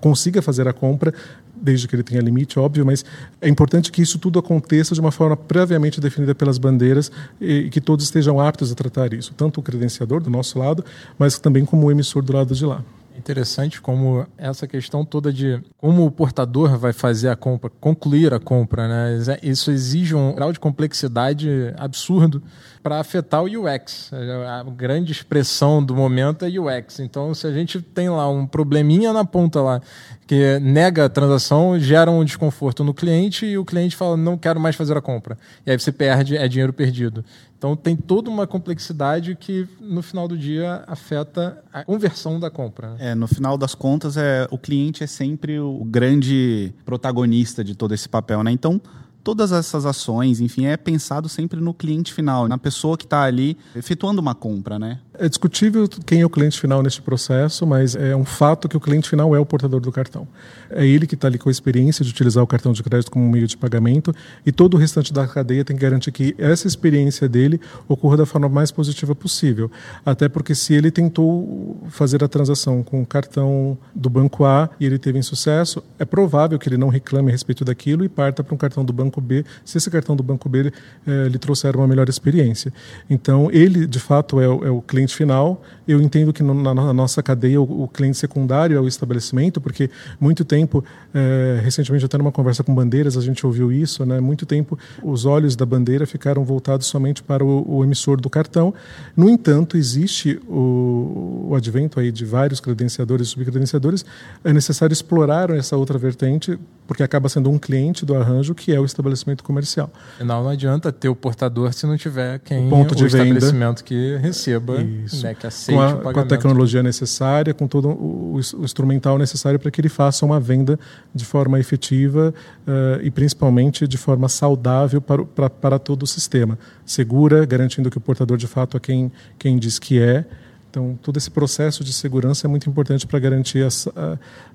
consiga 0.00 0.42
fazer 0.42 0.66
a 0.66 0.72
compra, 0.72 1.14
desde 1.54 1.86
que 1.86 1.94
ele 1.94 2.02
tenha 2.02 2.20
limite, 2.20 2.58
óbvio, 2.58 2.84
mas 2.84 3.04
é 3.40 3.48
importante 3.48 3.90
que 3.92 4.02
isso 4.02 4.18
tudo 4.18 4.38
aconteça 4.38 4.94
de 4.94 5.00
uma 5.00 5.12
forma 5.12 5.36
previamente 5.36 6.00
definida 6.00 6.34
pelas 6.34 6.58
bandeiras 6.58 7.10
e 7.40 7.68
que 7.70 7.80
todos 7.80 8.04
estejam 8.04 8.40
aptos 8.40 8.72
a 8.72 8.74
tratar 8.74 9.12
isso, 9.12 9.32
tanto 9.36 9.60
o 9.60 9.62
credenciador 9.62 10.20
do 10.20 10.30
nosso 10.30 10.58
lado, 10.58 10.84
mas 11.18 11.38
também 11.38 11.64
como 11.64 11.86
o 11.86 11.90
emissor 11.90 12.22
do 12.22 12.32
lado 12.32 12.54
de 12.54 12.64
lá 12.64 12.82
interessante 13.18 13.80
como 13.80 14.26
essa 14.36 14.66
questão 14.66 15.04
toda 15.04 15.32
de 15.32 15.60
como 15.76 16.06
o 16.06 16.10
portador 16.10 16.78
vai 16.78 16.92
fazer 16.92 17.28
a 17.28 17.36
compra, 17.36 17.70
concluir 17.80 18.32
a 18.32 18.40
compra, 18.40 18.88
né? 18.88 19.38
Isso 19.42 19.70
exige 19.70 20.14
um 20.14 20.34
grau 20.34 20.52
de 20.52 20.60
complexidade 20.60 21.48
absurdo 21.76 22.42
para 22.82 23.00
afetar 23.00 23.42
o 23.42 23.46
UX. 23.46 24.10
A 24.12 24.62
grande 24.70 25.12
expressão 25.12 25.82
do 25.82 25.94
momento 25.94 26.44
é 26.44 26.48
UX. 26.48 27.00
Então, 27.00 27.34
se 27.34 27.46
a 27.46 27.52
gente 27.52 27.80
tem 27.82 28.08
lá 28.08 28.28
um 28.28 28.46
probleminha 28.46 29.12
na 29.12 29.24
ponta 29.24 29.60
lá 29.60 29.80
que 30.26 30.58
nega 30.60 31.06
a 31.06 31.08
transação, 31.08 31.78
gera 31.80 32.10
um 32.10 32.22
desconforto 32.22 32.84
no 32.84 32.92
cliente 32.92 33.46
e 33.46 33.56
o 33.56 33.64
cliente 33.64 33.96
fala 33.96 34.14
não 34.16 34.36
quero 34.36 34.60
mais 34.60 34.76
fazer 34.76 34.96
a 34.96 35.00
compra. 35.00 35.38
E 35.66 35.70
aí 35.70 35.78
você 35.78 35.90
perde, 35.90 36.36
é 36.36 36.46
dinheiro 36.46 36.72
perdido. 36.72 37.24
Então 37.58 37.74
tem 37.74 37.96
toda 37.96 38.30
uma 38.30 38.46
complexidade 38.46 39.34
que 39.34 39.68
no 39.80 40.00
final 40.00 40.28
do 40.28 40.38
dia 40.38 40.84
afeta 40.86 41.62
a 41.72 41.84
conversão 41.84 42.38
da 42.38 42.48
compra. 42.48 42.90
Né? 42.90 43.10
É, 43.10 43.14
no 43.16 43.26
final 43.26 43.58
das 43.58 43.74
contas 43.74 44.16
é 44.16 44.46
o 44.50 44.56
cliente 44.56 45.02
é 45.02 45.08
sempre 45.08 45.58
o 45.58 45.84
grande 45.84 46.72
protagonista 46.84 47.64
de 47.64 47.74
todo 47.74 47.92
esse 47.92 48.08
papel, 48.08 48.44
né? 48.44 48.52
Então 48.52 48.80
todas 49.24 49.52
essas 49.52 49.84
ações, 49.84 50.40
enfim, 50.40 50.66
é 50.66 50.76
pensado 50.76 51.28
sempre 51.28 51.60
no 51.60 51.74
cliente 51.74 52.14
final, 52.14 52.48
na 52.48 52.56
pessoa 52.56 52.96
que 52.96 53.04
está 53.04 53.24
ali 53.24 53.58
efetuando 53.74 54.20
uma 54.22 54.34
compra, 54.34 54.78
né? 54.78 55.00
É 55.20 55.28
discutível 55.28 55.88
quem 56.06 56.20
é 56.20 56.24
o 56.24 56.30
cliente 56.30 56.60
final 56.60 56.80
neste 56.80 57.02
processo, 57.02 57.66
mas 57.66 57.96
é 57.96 58.14
um 58.14 58.24
fato 58.24 58.68
que 58.68 58.76
o 58.76 58.80
cliente 58.80 59.08
final 59.08 59.34
é 59.34 59.40
o 59.40 59.44
portador 59.44 59.80
do 59.80 59.90
cartão. 59.90 60.28
É 60.70 60.86
ele 60.86 61.08
que 61.08 61.16
está 61.16 61.26
ali 61.26 61.38
com 61.38 61.48
a 61.48 61.52
experiência 61.52 62.04
de 62.04 62.10
utilizar 62.10 62.44
o 62.44 62.46
cartão 62.46 62.72
de 62.72 62.82
crédito 62.84 63.10
como 63.10 63.28
meio 63.28 63.46
de 63.46 63.56
pagamento 63.56 64.14
e 64.46 64.52
todo 64.52 64.74
o 64.74 64.76
restante 64.76 65.12
da 65.12 65.26
cadeia 65.26 65.64
tem 65.64 65.74
que 65.74 65.82
garantir 65.82 66.12
que 66.12 66.36
essa 66.38 66.68
experiência 66.68 67.28
dele 67.28 67.60
ocorra 67.88 68.18
da 68.18 68.26
forma 68.26 68.48
mais 68.48 68.70
positiva 68.70 69.12
possível. 69.12 69.68
Até 70.06 70.28
porque 70.28 70.54
se 70.54 70.74
ele 70.74 70.90
tentou 70.90 71.82
fazer 71.88 72.22
a 72.22 72.28
transação 72.28 72.84
com 72.84 73.02
o 73.02 73.06
cartão 73.06 73.76
do 73.92 74.08
banco 74.08 74.44
A 74.44 74.70
e 74.78 74.86
ele 74.86 74.98
teve 74.98 75.18
insucesso, 75.18 75.82
é 75.98 76.04
provável 76.04 76.58
que 76.60 76.68
ele 76.68 76.76
não 76.76 76.88
reclame 76.88 77.30
a 77.30 77.32
respeito 77.32 77.64
daquilo 77.64 78.04
e 78.04 78.08
parta 78.08 78.44
para 78.44 78.54
um 78.54 78.58
cartão 78.58 78.84
do 78.84 78.92
banco 78.92 79.20
B, 79.20 79.44
se 79.64 79.78
esse 79.78 79.90
cartão 79.90 80.14
do 80.14 80.22
banco 80.22 80.48
B 80.48 80.72
é, 81.06 81.28
lhe 81.28 81.38
trouxer 81.38 81.74
uma 81.76 81.88
melhor 81.88 82.08
experiência. 82.08 82.72
Então, 83.10 83.50
ele, 83.50 83.84
de 83.84 83.98
fato, 83.98 84.40
é 84.40 84.48
o, 84.48 84.64
é 84.64 84.70
o 84.70 84.80
cliente 84.80 85.07
final. 85.14 85.62
Eu 85.86 86.00
entendo 86.00 86.32
que 86.32 86.42
na, 86.42 86.92
nossa 86.92 87.22
cadeia, 87.22 87.60
o, 87.60 87.88
cliente 87.88 88.16
secundário 88.16 88.76
é 88.76 88.80
o 88.80 88.86
estabelecimento, 88.86 89.60
porque 89.60 89.90
muito 90.20 90.44
tempo, 90.44 90.84
é, 91.14 91.60
recentemente, 91.62 92.04
até 92.04 92.18
numa 92.18 92.32
conversa 92.32 92.62
com 92.62 92.74
bandeiras, 92.74 93.16
a 93.16 93.20
gente 93.20 93.44
ouviu 93.46 93.72
isso, 93.72 94.04
né? 94.04 94.20
muito 94.20 94.44
tempo, 94.46 94.78
os 95.02 95.24
olhos 95.24 95.56
da 95.56 95.64
bandeira 95.64 96.06
ficaram 96.06 96.44
voltados 96.44 96.86
somente 96.86 97.22
para 97.22 97.44
o, 97.44 97.78
o 97.78 97.84
emissor 97.84 98.20
do 98.20 98.28
cartão. 98.28 98.74
No 99.16 99.28
entanto, 99.28 99.76
existe 99.76 100.40
o, 100.48 101.46
o 101.48 101.54
advento 101.54 102.00
aí 102.00 102.12
de 102.12 102.24
vários 102.24 102.60
credenciadores 102.60 103.28
e 103.28 103.30
subcredenciadores, 103.30 104.04
é 104.44 104.52
necessário 104.52 104.92
explorar 104.92 105.50
essa 105.50 105.76
outra 105.76 105.98
vertente, 105.98 106.58
porque 106.86 107.02
acaba 107.02 107.28
sendo 107.28 107.50
um 107.50 107.58
cliente 107.58 108.04
do 108.04 108.14
arranjo 108.14 108.54
que 108.54 108.72
é 108.72 108.80
o 108.80 108.84
estabelecimento 108.84 109.44
comercial. 109.44 109.90
Não, 110.20 110.42
não 110.42 110.48
adianta 110.48 110.90
ter 110.90 111.08
o 111.08 111.14
portador 111.14 111.72
se 111.72 111.86
não 111.86 111.96
tiver 111.96 112.38
quem 112.40 112.66
o, 112.66 112.70
ponto 112.70 112.94
de 112.94 113.04
o 113.04 113.06
estabelecimento 113.06 113.84
que 113.84 114.16
receba, 114.16 114.80
né, 115.22 115.34
que 115.34 115.46
aceite 115.46 115.76
com 115.76 116.08
a. 116.08 116.12
Com 116.12 116.20
a 116.20 116.24
tecnologia 116.24 116.82
necessária, 116.82 117.54
com 117.54 117.66
todo 117.66 117.88
o, 117.88 118.34
o 118.34 118.64
instrumental 118.64 119.18
necessário 119.18 119.58
para 119.58 119.70
que 119.70 119.80
ele 119.80 119.88
faça 119.88 120.24
uma 120.24 120.40
venda 120.40 120.78
de 121.14 121.24
forma 121.24 121.58
efetiva 121.58 122.34
uh, 122.66 123.02
e 123.02 123.10
principalmente 123.10 123.86
de 123.86 123.96
forma 123.96 124.28
saudável 124.28 125.00
para, 125.00 125.24
para, 125.24 125.50
para 125.50 125.78
todo 125.78 126.02
o 126.02 126.06
sistema. 126.06 126.58
Segura, 126.84 127.44
garantindo 127.44 127.90
que 127.90 127.98
o 127.98 128.00
portador 128.00 128.36
de 128.36 128.46
fato 128.46 128.76
é 128.76 128.80
quem, 128.80 129.12
quem 129.38 129.58
diz 129.58 129.78
que 129.78 130.00
é, 130.00 130.24
então, 130.70 130.98
todo 131.02 131.16
esse 131.16 131.30
processo 131.30 131.82
de 131.82 131.92
segurança 131.92 132.46
é 132.46 132.48
muito 132.48 132.68
importante 132.68 133.06
para 133.06 133.18
garantir 133.18 133.64
a, 133.64 133.68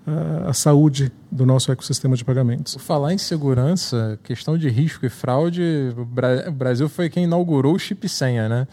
a, 0.05 0.49
a, 0.49 0.53
saúde 0.53 1.11
do 1.31 1.43
nosso 1.45 1.71
ecossistema 1.71 2.15
de 2.15 2.23
pagamentos. 2.23 2.75
Por 2.75 2.81
falar 2.81 3.13
em 3.13 3.17
segurança, 3.17 4.19
questão 4.23 4.55
de 4.55 4.69
risco 4.69 5.05
e 5.05 5.09
fraude, 5.09 5.61
o 5.97 6.51
Brasil 6.51 6.87
foi 6.87 7.09
quem 7.09 7.23
inaugurou 7.23 7.73
o 7.73 7.79
chip 7.79 8.07
senha, 8.07 8.47
né? 8.47 8.67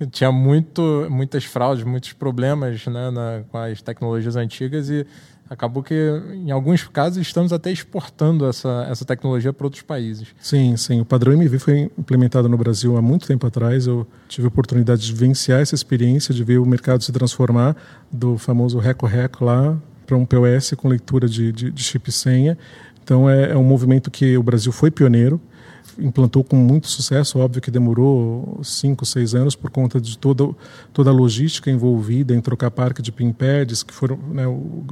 Tinha 0.10 0.32
muito, 0.32 1.06
muitas 1.10 1.44
fraudes, 1.44 1.84
muitos 1.84 2.12
problemas 2.12 2.86
né, 2.86 3.10
na, 3.10 3.42
com 3.50 3.58
as 3.58 3.82
tecnologias 3.82 4.36
antigas 4.36 4.88
e 4.88 5.06
acabou 5.48 5.82
que, 5.82 5.94
em 6.32 6.52
alguns 6.52 6.84
casos, 6.84 7.18
estamos 7.18 7.52
até 7.52 7.72
exportando 7.72 8.46
essa, 8.46 8.86
essa 8.88 9.04
tecnologia 9.04 9.52
para 9.52 9.66
outros 9.66 9.82
países. 9.82 10.28
Sim, 10.40 10.76
sim. 10.76 11.00
O 11.00 11.04
padrão 11.04 11.32
MV 11.32 11.58
foi 11.58 11.90
implementado 11.98 12.48
no 12.48 12.56
Brasil 12.56 12.96
há 12.96 13.02
muito 13.02 13.26
tempo 13.26 13.46
atrás. 13.46 13.86
Eu 13.86 14.06
tive 14.28 14.46
a 14.46 14.48
oportunidade 14.48 15.02
de 15.02 15.12
vivenciar 15.12 15.60
essa 15.60 15.74
experiência, 15.74 16.32
de 16.32 16.44
ver 16.44 16.58
o 16.58 16.66
mercado 16.66 17.02
se 17.02 17.10
transformar 17.10 17.76
do 18.12 18.38
famoso 18.38 18.78
reco-reco 18.78 19.44
lá 19.44 19.76
para 20.06 20.16
um 20.16 20.24
POS 20.24 20.74
com 20.76 20.88
leitura 20.88 21.28
de, 21.28 21.50
de, 21.50 21.70
de 21.72 21.82
chip 21.82 22.12
senha. 22.12 22.56
Então 23.02 23.28
é, 23.28 23.50
é 23.50 23.56
um 23.56 23.64
movimento 23.64 24.08
que 24.08 24.38
o 24.38 24.42
Brasil 24.42 24.70
foi 24.70 24.90
pioneiro 24.90 25.40
implantou 25.98 26.44
com 26.44 26.56
muito 26.56 26.88
sucesso, 26.88 27.38
óbvio 27.38 27.60
que 27.60 27.70
demorou 27.70 28.60
cinco, 28.62 29.04
seis 29.06 29.34
anos 29.34 29.54
por 29.54 29.70
conta 29.70 30.00
de 30.00 30.16
toda, 30.16 30.48
toda 30.92 31.10
a 31.10 31.12
logística 31.12 31.70
envolvida 31.70 32.34
em 32.34 32.40
trocar 32.40 32.70
parque 32.70 33.02
de 33.02 33.10
pin 33.10 33.32
pads, 33.32 33.82
que 33.82 33.92
foram 33.92 34.16
né, 34.16 34.46
o, 34.46 34.84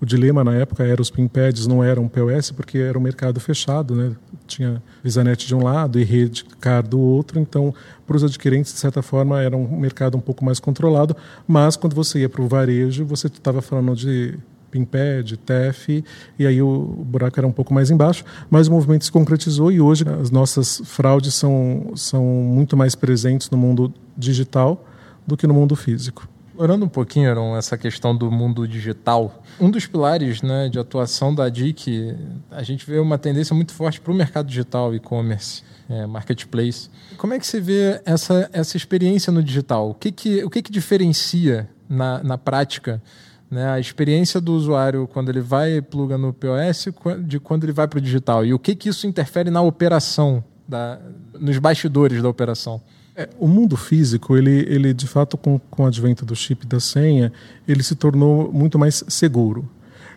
o, 0.00 0.06
dilema 0.06 0.44
na 0.44 0.54
época 0.54 0.84
era 0.84 1.00
os 1.00 1.10
pin 1.10 1.28
pads 1.28 1.66
não 1.66 1.82
eram 1.82 2.08
POS 2.08 2.50
porque 2.50 2.78
era 2.78 2.98
um 2.98 3.02
mercado 3.02 3.40
fechado, 3.40 3.94
né? 3.94 4.14
tinha 4.46 4.82
VisaNet 5.02 5.46
de 5.46 5.54
um 5.54 5.62
lado 5.62 5.98
e 5.98 6.04
rede 6.04 6.44
car 6.60 6.86
do 6.86 7.00
outro, 7.00 7.40
então 7.40 7.74
para 8.06 8.16
os 8.16 8.24
adquirentes 8.24 8.72
de 8.72 8.78
certa 8.78 9.02
forma 9.02 9.40
era 9.40 9.56
um 9.56 9.78
mercado 9.78 10.16
um 10.16 10.20
pouco 10.20 10.44
mais 10.44 10.60
controlado, 10.60 11.16
mas 11.46 11.76
quando 11.76 11.94
você 11.94 12.20
ia 12.20 12.28
para 12.28 12.42
o 12.42 12.48
varejo 12.48 13.04
você 13.04 13.26
estava 13.26 13.60
falando 13.60 13.94
de 13.96 14.38
Pimped, 14.70 15.36
TEF, 15.38 16.04
e 16.38 16.46
aí 16.46 16.60
o 16.60 16.82
buraco 17.04 17.38
era 17.38 17.46
um 17.46 17.52
pouco 17.52 17.72
mais 17.72 17.90
embaixo, 17.90 18.24
mas 18.50 18.68
o 18.68 18.72
movimento 18.72 19.04
se 19.04 19.12
concretizou 19.12 19.70
e 19.70 19.80
hoje 19.80 20.04
as 20.20 20.30
nossas 20.30 20.82
fraudes 20.84 21.34
são, 21.34 21.92
são 21.94 22.24
muito 22.24 22.76
mais 22.76 22.94
presentes 22.94 23.50
no 23.50 23.56
mundo 23.56 23.92
digital 24.16 24.84
do 25.26 25.36
que 25.36 25.46
no 25.46 25.54
mundo 25.54 25.74
físico. 25.74 26.28
Orando 26.58 26.86
um 26.86 26.88
pouquinho, 26.88 27.28
Aaron, 27.28 27.54
essa 27.54 27.76
questão 27.76 28.16
do 28.16 28.30
mundo 28.30 28.66
digital, 28.66 29.42
um 29.60 29.70
dos 29.70 29.86
pilares 29.86 30.40
né, 30.40 30.70
de 30.70 30.78
atuação 30.78 31.34
da 31.34 31.50
DIC, 31.50 32.16
a 32.50 32.62
gente 32.62 32.86
vê 32.86 32.98
uma 32.98 33.18
tendência 33.18 33.54
muito 33.54 33.74
forte 33.74 34.00
para 34.00 34.10
o 34.10 34.14
mercado 34.14 34.46
digital, 34.46 34.94
e-commerce, 34.94 35.62
é, 35.88 36.06
marketplace. 36.06 36.88
Como 37.18 37.34
é 37.34 37.38
que 37.38 37.46
você 37.46 37.60
vê 37.60 38.00
essa, 38.06 38.48
essa 38.54 38.74
experiência 38.76 39.30
no 39.30 39.42
digital? 39.42 39.90
O 39.90 39.94
que, 39.94 40.10
que, 40.10 40.44
o 40.44 40.48
que, 40.48 40.62
que 40.62 40.72
diferencia 40.72 41.68
na, 41.86 42.22
na 42.22 42.38
prática 42.38 43.02
né, 43.50 43.70
a 43.70 43.78
experiência 43.78 44.40
do 44.40 44.52
usuário 44.52 45.06
quando 45.06 45.28
ele 45.28 45.40
vai 45.40 45.76
e 45.76 45.82
pluga 45.82 46.18
no 46.18 46.32
POS 46.32 46.88
de 47.24 47.38
quando 47.38 47.64
ele 47.64 47.72
vai 47.72 47.86
para 47.86 47.98
o 47.98 48.02
digital 48.02 48.44
e 48.44 48.52
o 48.52 48.58
que, 48.58 48.74
que 48.74 48.88
isso 48.88 49.06
interfere 49.06 49.50
na 49.50 49.62
operação, 49.62 50.42
da, 50.66 50.98
nos 51.38 51.58
bastidores 51.58 52.22
da 52.22 52.28
operação. 52.28 52.80
É, 53.14 53.28
o 53.38 53.48
mundo 53.48 53.76
físico, 53.76 54.36
ele, 54.36 54.66
ele 54.68 54.92
de 54.92 55.06
fato, 55.06 55.38
com, 55.38 55.58
com 55.70 55.84
o 55.84 55.86
advento 55.86 56.24
do 56.24 56.36
chip 56.36 56.66
da 56.66 56.78
senha, 56.78 57.32
ele 57.66 57.82
se 57.82 57.94
tornou 57.94 58.52
muito 58.52 58.78
mais 58.78 59.02
seguro. 59.08 59.66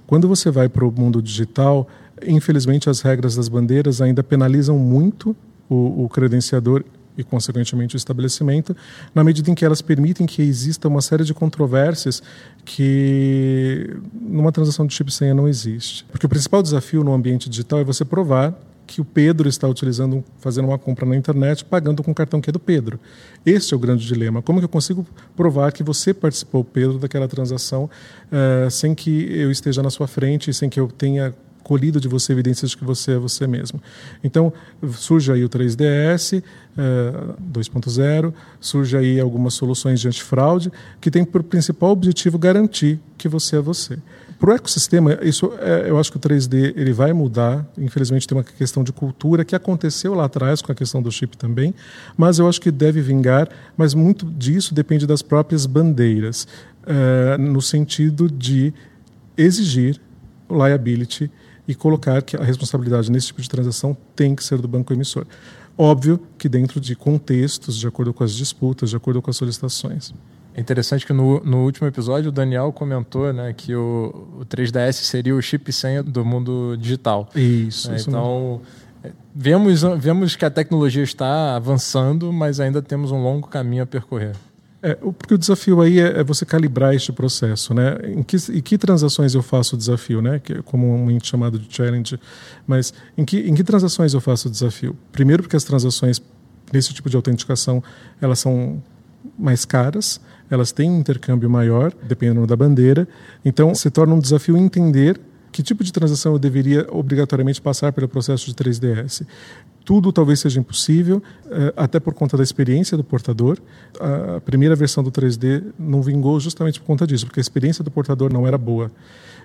Quando 0.06 0.28
você 0.28 0.52
vai 0.52 0.68
para 0.68 0.86
o 0.86 0.92
mundo 0.92 1.22
digital, 1.22 1.88
infelizmente 2.26 2.90
as 2.90 3.02
regras 3.02 3.36
das 3.36 3.48
bandeiras 3.48 4.02
ainda 4.02 4.24
penalizam 4.24 4.78
muito 4.78 5.36
o, 5.70 6.04
o 6.04 6.10
credenciador 6.10 6.84
e, 7.20 7.24
consequentemente, 7.24 7.96
o 7.96 7.98
estabelecimento, 7.98 8.76
na 9.14 9.26
medida 9.26 9.52
em 9.52 9.54
que 9.54 9.66
elas 9.66 9.82
permitem 9.82 10.26
que 10.26 10.42
exista 10.42 10.88
uma 10.88 11.02
série 11.02 11.26
de 11.26 11.34
controvérsias 11.34 12.24
que 12.64 13.94
numa 14.14 14.54
transação 14.54 14.88
de 14.88 14.94
chip 14.94 15.12
senha 15.14 15.34
não 15.34 15.48
existe. 15.48 16.06
Porque 16.06 16.26
o 16.26 16.30
principal 16.30 16.64
desafio 16.64 17.04
no 17.04 17.14
ambiente 17.14 17.50
digital 17.50 17.80
é 17.80 17.84
você 17.84 18.06
provar 18.06 18.58
que 18.88 19.02
o 19.02 19.06
Pedro 19.06 19.48
está 19.50 19.68
utilizando, 19.68 20.24
fazendo 20.40 20.70
uma 20.70 20.80
compra 20.80 21.06
na 21.06 21.16
internet, 21.16 21.64
pagando 21.64 22.02
com 22.02 22.12
o 22.12 22.16
cartão 22.16 22.40
que 22.40 22.50
é 22.50 22.54
do 22.54 22.60
Pedro. 22.60 23.00
Este 23.46 23.74
é 23.74 23.78
o 23.78 23.80
grande 23.80 24.06
dilema. 24.08 24.42
Como 24.42 24.60
que 24.60 24.66
eu 24.66 24.70
consigo 24.70 25.06
provar 25.36 25.72
que 25.74 25.84
você 25.84 26.14
participou, 26.14 26.64
Pedro, 26.64 26.98
daquela 26.98 27.28
transação, 27.28 27.84
uh, 27.86 28.72
sem 28.72 28.96
que 28.96 29.32
eu 29.32 29.52
esteja 29.52 29.84
na 29.84 29.90
sua 29.90 30.08
frente, 30.08 30.52
sem 30.54 30.70
que 30.70 30.80
eu 30.80 30.88
tenha 30.88 31.36
colhido 31.70 32.02
de 32.02 32.08
você 32.08 32.34
evidências 32.34 32.72
de 32.72 32.78
que 32.78 32.84
você 32.84 33.12
é 33.12 33.18
você 33.20 33.46
mesmo. 33.46 33.80
Então, 34.24 34.52
surge 34.94 35.32
aí 35.32 35.44
o 35.44 35.50
3DS 35.50 36.42
uh, 36.42 37.36
2.0, 37.54 38.34
surge 38.60 38.98
aí 38.98 39.20
algumas 39.20 39.54
soluções 39.54 40.00
de 40.00 40.08
antifraude 40.08 40.72
que 41.00 41.12
tem 41.12 41.24
por 41.24 41.44
principal 41.44 41.92
objetivo 41.92 42.40
garantir 42.40 43.00
que 43.20 43.28
você 43.28 43.58
é 43.58 43.62
você. 43.62 44.00
Para 44.40 44.50
o 44.50 44.54
ecossistema, 44.54 45.20
isso 45.22 45.52
é, 45.60 45.92
eu 45.92 46.00
acho 46.00 46.12
que 46.12 46.18
o 46.18 46.20
3D 46.20 46.74
ele 46.76 46.92
vai 46.92 47.14
mudar. 47.14 47.64
Infelizmente, 47.78 48.28
tem 48.28 48.36
uma 48.36 48.44
questão 48.44 48.84
de 48.84 48.92
cultura 48.92 49.46
que 49.46 49.56
aconteceu 49.56 50.16
lá 50.16 50.26
atrás 50.26 50.64
com 50.64 50.72
a 50.72 50.76
questão 50.76 51.04
do 51.04 51.12
chip 51.12 51.38
também, 51.38 51.76
mas 52.18 52.40
eu 52.40 52.50
acho 52.50 52.60
que 52.60 52.72
deve 52.72 53.00
vingar. 53.00 53.48
Mas 53.78 53.94
muito 53.94 54.26
disso 54.26 54.74
depende 54.74 55.06
das 55.06 55.22
próprias 55.22 55.68
bandeiras, 55.68 56.48
uh, 56.84 57.40
no 57.40 57.62
sentido 57.62 58.28
de 58.28 58.74
exigir 59.38 60.02
liability 60.50 61.30
e 61.70 61.76
colocar 61.76 62.24
que 62.24 62.36
a 62.36 62.44
responsabilidade 62.44 63.12
nesse 63.12 63.28
tipo 63.28 63.40
de 63.40 63.48
transação 63.48 63.96
tem 64.16 64.34
que 64.34 64.44
ser 64.44 64.58
do 64.58 64.68
banco 64.68 64.92
emissor. 64.92 65.28
Óbvio 65.78 66.20
que 66.36 66.50
dentro 66.50 66.80
de 66.80 66.96
contextos, 66.96 67.78
de 67.78 67.88
acordo 67.88 68.12
com 68.12 68.24
as 68.24 68.34
disputas, 68.34 68.90
de 68.90 68.96
acordo 68.96 69.22
com 69.22 69.30
as 69.30 69.38
solicitações. 69.38 70.12
É 70.56 70.60
interessante 70.60 71.06
que 71.06 71.14
no, 71.14 71.40
no 71.42 71.64
último 71.64 71.88
episódio 71.88 72.30
o 72.30 72.32
Daniel 72.32 72.74
comentou 72.74 73.32
né, 73.32 73.54
que 73.54 73.76
o, 73.76 74.40
o 74.40 74.46
3DS 74.48 74.94
seria 74.94 75.36
o 75.36 75.42
chip 75.44 75.72
senha 75.72 76.02
do 76.02 76.26
mundo 76.26 76.76
digital. 76.76 77.30
Isso. 77.36 77.92
É, 77.92 77.98
isso 77.98 78.10
então, 78.10 78.62
é, 79.04 79.12
vemos, 79.34 79.84
vemos 80.00 80.36
que 80.36 80.44
a 80.44 80.50
tecnologia 80.50 81.04
está 81.04 81.56
avançando, 81.56 82.34
mas 82.34 82.60
ainda 82.60 82.82
temos 82.82 83.12
um 83.12 83.22
longo 83.22 83.48
caminho 83.48 83.84
a 83.84 83.86
percorrer. 83.86 84.36
É, 84.82 84.96
porque 84.96 85.34
o 85.34 85.38
desafio 85.38 85.82
aí 85.82 86.00
é, 86.00 86.20
é, 86.20 86.24
você 86.24 86.46
calibrar 86.46 86.96
este 86.96 87.12
processo, 87.12 87.74
né? 87.74 87.98
Em 88.06 88.24
que, 88.24 88.38
em 88.38 88.62
que 88.62 88.78
transações 88.78 89.36
eu 89.36 89.44
faço 89.44 89.76
o 89.76 89.78
desafio, 89.78 90.22
né? 90.22 90.40
Que 90.40 90.54
é 90.54 90.62
comumente 90.62 91.28
chamado 91.28 91.60
de 91.60 91.68
challenge. 91.76 92.18
Mas 92.66 92.94
em 93.18 93.26
que, 93.26 93.40
em 93.40 93.54
que 93.54 93.64
transações 93.64 94.14
eu 94.14 94.22
faço 94.22 94.48
o 94.48 94.52
desafio? 94.52 94.96
Primeiro 95.12 95.44
porque 95.44 95.56
as 95.56 95.66
transações 95.66 96.22
nesse 96.72 96.94
tipo 96.94 97.10
de 97.10 97.16
autenticação 97.16 97.84
elas 98.22 98.40
são 98.40 98.82
mais 99.38 99.66
caras, 99.66 100.22
elas 100.50 100.72
têm 100.72 100.90
um 100.90 101.00
intercâmbio 101.00 101.50
maior, 101.50 101.94
dependendo 102.08 102.48
da 102.48 102.56
bandeira. 102.56 103.08
Então 103.44 103.76
se 103.76 103.90
torna 103.90 104.16
um 104.16 104.20
desafio 104.20 104.56
entender 104.56 105.20
que 105.52 105.64
tipo 105.64 105.84
de 105.84 105.92
transação 105.92 106.34
eu 106.34 106.40
deveria 106.40 106.88
obrigatoriamente 106.92 107.62
passar 107.62 107.92
pelo 107.92 108.08
processo 108.08 108.46
de 108.46 108.54
3DS 108.54 109.26
tudo 109.90 110.14
talvez 110.14 110.40
seja 110.40 110.60
impossível, 110.60 111.20
eh, 111.50 111.74
até 111.76 112.00
por 112.00 112.14
conta 112.14 112.38
da 112.38 112.44
experiência 112.44 112.96
do 112.96 113.04
portador. 113.04 113.58
A 114.00 114.40
primeira 114.40 114.76
versão 114.76 115.04
do 115.04 115.12
3D 115.12 115.64
não 115.80 116.00
vingou 116.04 116.40
justamente 116.40 116.80
por 116.80 116.86
conta 116.86 117.08
disso, 117.08 117.26
porque 117.26 117.40
a 117.40 117.42
experiência 117.42 117.84
do 117.84 117.90
portador 117.90 118.32
não 118.32 118.46
era 118.46 118.56
boa. 118.56 118.92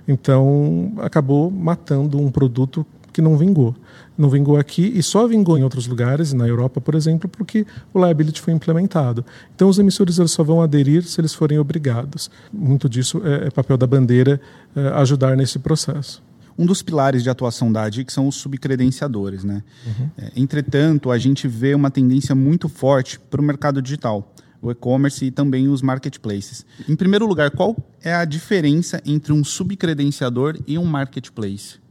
Então, 0.06 0.92
acabou 0.98 1.50
matando 1.50 2.20
um 2.20 2.30
produto 2.30 2.84
que 3.14 3.22
não 3.22 3.38
vingou. 3.38 3.74
Não 4.18 4.28
vingou 4.28 4.56
aqui 4.56 4.92
e 4.94 5.02
só 5.02 5.26
vingou 5.26 5.56
em 5.56 5.62
outros 5.62 5.86
lugares, 5.86 6.32
na 6.32 6.46
Europa, 6.46 6.80
por 6.80 6.94
exemplo, 6.96 7.28
porque 7.28 7.64
o 7.92 8.04
liability 8.04 8.40
foi 8.40 8.52
implementado. 8.52 9.24
Então, 9.54 9.68
os 9.68 9.78
emissores 9.78 10.18
eles 10.18 10.32
só 10.32 10.42
vão 10.42 10.60
aderir 10.60 11.04
se 11.04 11.20
eles 11.20 11.32
forem 11.32 11.58
obrigados. 11.58 12.30
Muito 12.52 12.88
disso 12.88 13.22
é, 13.24 13.46
é 13.46 13.50
papel 13.50 13.76
da 13.76 13.86
bandeira 13.86 14.40
é, 14.74 14.88
ajudar 14.88 15.36
nesse 15.36 15.60
processo. 15.60 16.22
Um 16.58 16.66
dos 16.66 16.82
pilares 16.82 17.22
de 17.22 17.30
atuação 17.30 17.72
da 17.72 17.84
ADIC 17.84 18.12
são 18.12 18.26
os 18.26 18.34
subcredenciadores. 18.36 19.44
Né? 19.44 19.62
Uhum. 19.86 20.10
É, 20.18 20.32
entretanto, 20.36 21.10
a 21.10 21.18
gente 21.18 21.46
vê 21.46 21.74
uma 21.74 21.90
tendência 21.90 22.34
muito 22.34 22.68
forte 22.68 23.18
para 23.18 23.40
o 23.40 23.44
mercado 23.44 23.80
digital, 23.80 24.34
o 24.60 24.70
e-commerce 24.70 25.24
e 25.24 25.30
também 25.30 25.68
os 25.68 25.82
marketplaces. 25.82 26.66
Em 26.88 26.96
primeiro 26.96 27.26
lugar, 27.26 27.50
qual 27.52 27.76
é 28.02 28.12
a 28.12 28.24
diferença 28.24 29.00
entre 29.04 29.32
um 29.32 29.44
subcredenciador 29.44 30.58
e 30.66 30.76
um 30.78 30.84
marketplace? 30.84 31.83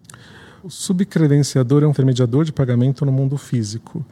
O 0.63 0.69
subcredenciador 0.69 1.83
é 1.83 1.87
um 1.87 1.89
intermediador 1.89 2.45
de 2.45 2.53
pagamento 2.53 3.05
no 3.05 3.11
mundo 3.11 3.37
físico. 3.37 4.05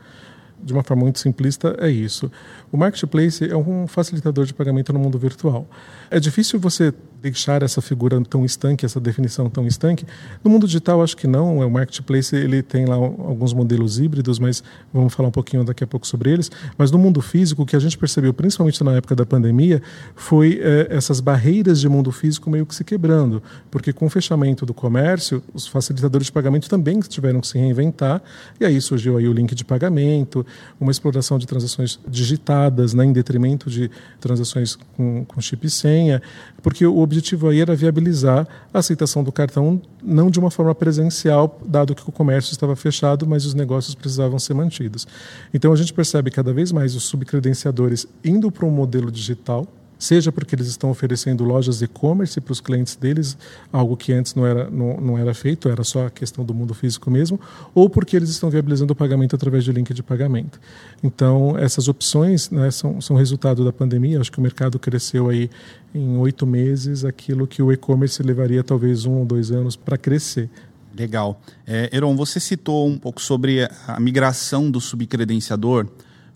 De 0.61 0.73
uma 0.73 0.83
forma 0.83 1.03
muito 1.03 1.17
simplista, 1.17 1.77
é 1.79 1.89
isso. 1.89 2.29
O 2.69 2.75
marketplace 2.75 3.49
é 3.49 3.55
um 3.55 3.87
facilitador 3.87 4.45
de 4.45 4.53
pagamento 4.53 4.91
no 4.91 4.99
mundo 4.99 5.17
virtual. 5.17 5.65
É 6.09 6.19
difícil 6.19 6.59
você 6.59 6.93
deixar 7.21 7.61
essa 7.61 7.81
figura 7.81 8.19
tão 8.21 8.43
estanque, 8.43 8.85
essa 8.85 8.99
definição 8.99 9.49
tão 9.49 9.67
estanque. 9.67 10.05
No 10.43 10.49
mundo 10.49 10.65
digital, 10.65 11.03
acho 11.03 11.15
que 11.15 11.27
não. 11.27 11.59
O 11.59 11.69
marketplace 11.69 12.35
ele 12.35 12.63
tem 12.63 12.85
lá 12.85 12.95
alguns 12.95 13.53
modelos 13.53 13.99
híbridos, 13.99 14.39
mas 14.39 14.63
vamos 14.91 15.13
falar 15.13 15.29
um 15.29 15.31
pouquinho 15.31 15.63
daqui 15.63 15.83
a 15.83 15.87
pouco 15.87 16.07
sobre 16.07 16.31
eles. 16.31 16.49
Mas 16.77 16.89
no 16.89 16.97
mundo 16.97 17.21
físico, 17.21 17.61
o 17.61 17.65
que 17.65 17.75
a 17.75 17.79
gente 17.79 17.97
percebeu, 17.97 18.33
principalmente 18.33 18.83
na 18.83 18.93
época 18.93 19.15
da 19.15 19.25
pandemia, 19.25 19.81
foi 20.15 20.59
é, 20.61 20.87
essas 20.89 21.19
barreiras 21.19 21.79
de 21.79 21.87
mundo 21.87 22.11
físico 22.11 22.49
meio 22.49 22.65
que 22.65 22.73
se 22.73 22.83
quebrando, 22.83 23.41
porque 23.69 23.93
com 23.93 24.05
o 24.05 24.09
fechamento 24.09 24.65
do 24.65 24.73
comércio, 24.73 25.43
os 25.53 25.67
facilitadores 25.67 26.27
de 26.27 26.31
pagamento 26.31 26.67
também 26.69 26.99
tiveram 27.01 27.39
que 27.39 27.47
se 27.47 27.57
reinventar, 27.57 28.21
e 28.59 28.65
aí 28.65 28.81
surgiu 28.81 29.17
aí 29.17 29.27
o 29.27 29.33
link 29.33 29.53
de 29.53 29.63
pagamento, 29.63 30.45
uma 30.79 30.91
exploração 30.91 31.37
de 31.37 31.45
transações 31.45 31.99
digitadas, 32.07 32.93
né, 32.93 33.05
em 33.05 33.13
detrimento 33.13 33.69
de 33.69 33.91
transações 34.19 34.75
com, 34.95 35.23
com 35.25 35.41
chip 35.41 35.67
e 35.67 35.69
senha, 35.69 36.21
porque 36.61 36.85
o 36.85 36.97
objetivo 37.11 37.49
aí 37.49 37.59
era 37.59 37.75
viabilizar 37.75 38.47
a 38.73 38.79
aceitação 38.79 39.23
do 39.23 39.31
cartão 39.31 39.81
não 40.01 40.29
de 40.29 40.39
uma 40.39 40.49
forma 40.49 40.73
presencial, 40.73 41.59
dado 41.65 41.93
que 41.93 42.07
o 42.07 42.11
comércio 42.11 42.51
estava 42.53 42.75
fechado, 42.75 43.27
mas 43.27 43.45
os 43.45 43.53
negócios 43.53 43.93
precisavam 43.93 44.39
ser 44.39 44.53
mantidos. 44.53 45.05
Então 45.53 45.73
a 45.73 45.75
gente 45.75 45.93
percebe 45.93 46.31
cada 46.31 46.53
vez 46.53 46.71
mais 46.71 46.95
os 46.95 47.03
subcredenciadores 47.03 48.07
indo 48.23 48.49
para 48.49 48.65
um 48.65 48.71
modelo 48.71 49.11
digital, 49.11 49.67
seja 50.01 50.31
porque 50.31 50.55
eles 50.55 50.65
estão 50.65 50.89
oferecendo 50.89 51.43
lojas 51.43 51.83
e-commerce 51.83 52.41
para 52.41 52.51
os 52.51 52.59
clientes 52.59 52.95
deles, 52.95 53.37
algo 53.71 53.95
que 53.95 54.11
antes 54.11 54.33
não 54.33 54.47
era, 54.47 54.67
não, 54.67 54.99
não 54.99 55.17
era 55.17 55.31
feito, 55.31 55.69
era 55.69 55.83
só 55.83 56.07
a 56.07 56.09
questão 56.09 56.43
do 56.43 56.55
mundo 56.55 56.73
físico 56.73 57.11
mesmo, 57.11 57.39
ou 57.75 57.87
porque 57.87 58.15
eles 58.15 58.29
estão 58.29 58.49
viabilizando 58.49 58.93
o 58.93 58.95
pagamento 58.95 59.35
através 59.35 59.63
de 59.63 59.71
link 59.71 59.93
de 59.93 60.01
pagamento. 60.01 60.59
Então, 61.03 61.55
essas 61.55 61.87
opções 61.87 62.49
né, 62.49 62.71
são, 62.71 62.99
são 62.99 63.15
resultado 63.15 63.63
da 63.63 63.71
pandemia. 63.71 64.19
Acho 64.19 64.31
que 64.31 64.39
o 64.39 64.41
mercado 64.41 64.79
cresceu 64.79 65.29
aí 65.29 65.51
em 65.93 66.17
oito 66.17 66.47
meses 66.47 67.05
aquilo 67.05 67.45
que 67.45 67.61
o 67.61 67.71
e-commerce 67.71 68.23
levaria 68.23 68.63
talvez 68.63 69.05
um 69.05 69.19
ou 69.19 69.25
dois 69.25 69.51
anos 69.51 69.75
para 69.75 69.99
crescer. 69.99 70.49
Legal. 70.97 71.39
É, 71.67 71.91
você 72.17 72.39
citou 72.39 72.87
um 72.87 72.97
pouco 72.97 73.21
sobre 73.21 73.69
a 73.87 73.99
migração 73.99 74.71
do 74.71 74.81
subcredenciador 74.81 75.87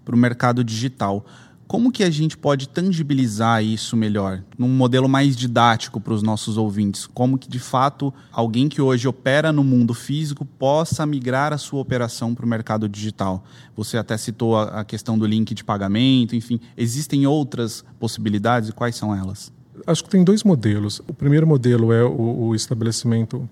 para 0.06 0.14
o 0.14 0.18
mercado 0.18 0.64
digital. 0.64 1.26
Como 1.68 1.92
que 1.92 2.04
a 2.04 2.12
gente 2.12 2.38
pode 2.38 2.70
tangibilizar 2.70 3.64
isso 3.64 3.98
melhor, 3.98 4.44
num 4.56 4.68
modelo 4.68 5.10
mais 5.10 5.36
didático 5.36 6.00
para 6.00 6.14
os 6.14 6.22
nossos 6.22 6.58
ouvintes? 6.58 7.08
Como 7.08 7.40
que, 7.40 7.50
de 7.50 7.58
fato, 7.58 8.14
alguém 8.32 8.70
que 8.70 8.80
hoje 8.82 9.08
opera 9.08 9.52
no 9.52 9.64
mundo 9.64 9.94
físico 9.94 10.46
possa 10.46 11.06
migrar 11.08 11.52
a 11.54 11.58
sua 11.58 11.80
operação 11.80 12.36
para 12.36 12.46
o 12.46 12.48
mercado 12.48 12.88
digital? 12.88 13.44
Você 13.76 13.98
até 13.98 14.16
citou 14.16 14.58
a, 14.58 14.86
questão 14.86 15.18
do 15.18 15.26
link 15.26 15.56
de 15.56 15.64
pagamento, 15.64 16.36
enfim. 16.36 16.60
Existem 16.78 17.26
outras 17.26 17.84
possibilidades 18.00 18.70
e 18.70 18.72
quais 18.72 18.96
são 18.96 19.16
elas? 19.16 19.52
Acho 19.88 20.04
que 20.04 20.10
tem 20.10 20.24
dois 20.24 20.44
modelos. 20.44 21.02
O 21.08 21.14
primeiro 21.14 21.48
modelo 21.48 21.92
é 21.92 22.04
o, 22.04 22.48
o 22.48 22.56
estabelecimento 22.56 23.50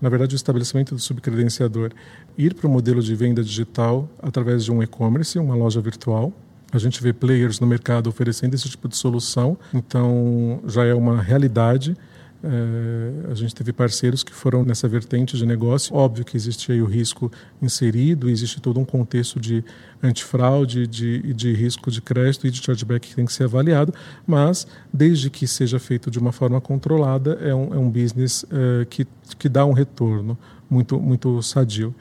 na 0.00 0.08
verdade, 0.08 0.32
o 0.32 0.36
estabelecimento 0.36 0.94
do 0.94 1.00
subcredenciador 1.00 1.90
ir 2.36 2.54
para 2.54 2.68
o 2.68 2.70
modelo 2.70 3.02
de 3.02 3.16
venda 3.16 3.42
digital 3.42 4.08
através 4.22 4.64
de 4.64 4.70
um 4.70 4.80
e-commerce, 4.80 5.36
uma 5.40 5.56
loja 5.56 5.80
virtual. 5.80 6.32
A 6.70 6.78
gente 6.78 7.02
vê 7.02 7.12
players 7.12 7.60
no 7.60 7.66
mercado 7.66 8.08
oferecendo 8.08 8.54
esse 8.54 8.68
tipo 8.68 8.88
de 8.88 8.96
solução, 8.96 9.56
então 9.72 10.60
já 10.66 10.84
é 10.84 10.92
uma 10.92 11.20
realidade. 11.22 11.96
É, 12.44 13.32
a 13.32 13.34
gente 13.34 13.52
teve 13.52 13.72
parceiros 13.72 14.22
que 14.22 14.32
foram 14.32 14.62
nessa 14.62 14.86
vertente 14.86 15.36
de 15.36 15.44
negócio. 15.44 15.94
Óbvio 15.94 16.24
que 16.24 16.36
existe 16.36 16.70
aí 16.70 16.80
o 16.80 16.84
risco 16.84 17.32
inserido, 17.60 18.28
existe 18.28 18.60
todo 18.60 18.78
um 18.78 18.84
contexto 18.84 19.40
de 19.40 19.64
antifraude, 20.02 20.86
de, 20.86 21.32
de 21.32 21.52
risco 21.52 21.90
de 21.90 22.00
crédito 22.00 22.46
e 22.46 22.50
de 22.50 22.62
chargeback 22.62 23.08
que 23.08 23.16
tem 23.16 23.24
que 23.24 23.32
ser 23.32 23.44
avaliado, 23.44 23.92
mas 24.26 24.66
desde 24.92 25.30
que 25.30 25.48
seja 25.48 25.78
feito 25.80 26.10
de 26.10 26.18
uma 26.18 26.30
forma 26.30 26.60
controlada, 26.60 27.38
é 27.40 27.54
um, 27.54 27.74
é 27.74 27.78
um 27.78 27.90
business 27.90 28.44
é, 28.50 28.84
que, 28.84 29.06
que 29.38 29.48
dá 29.48 29.64
um 29.64 29.72
retorno 29.72 30.38
muito, 30.70 31.00
muito 31.00 31.42
sadio. 31.42 31.94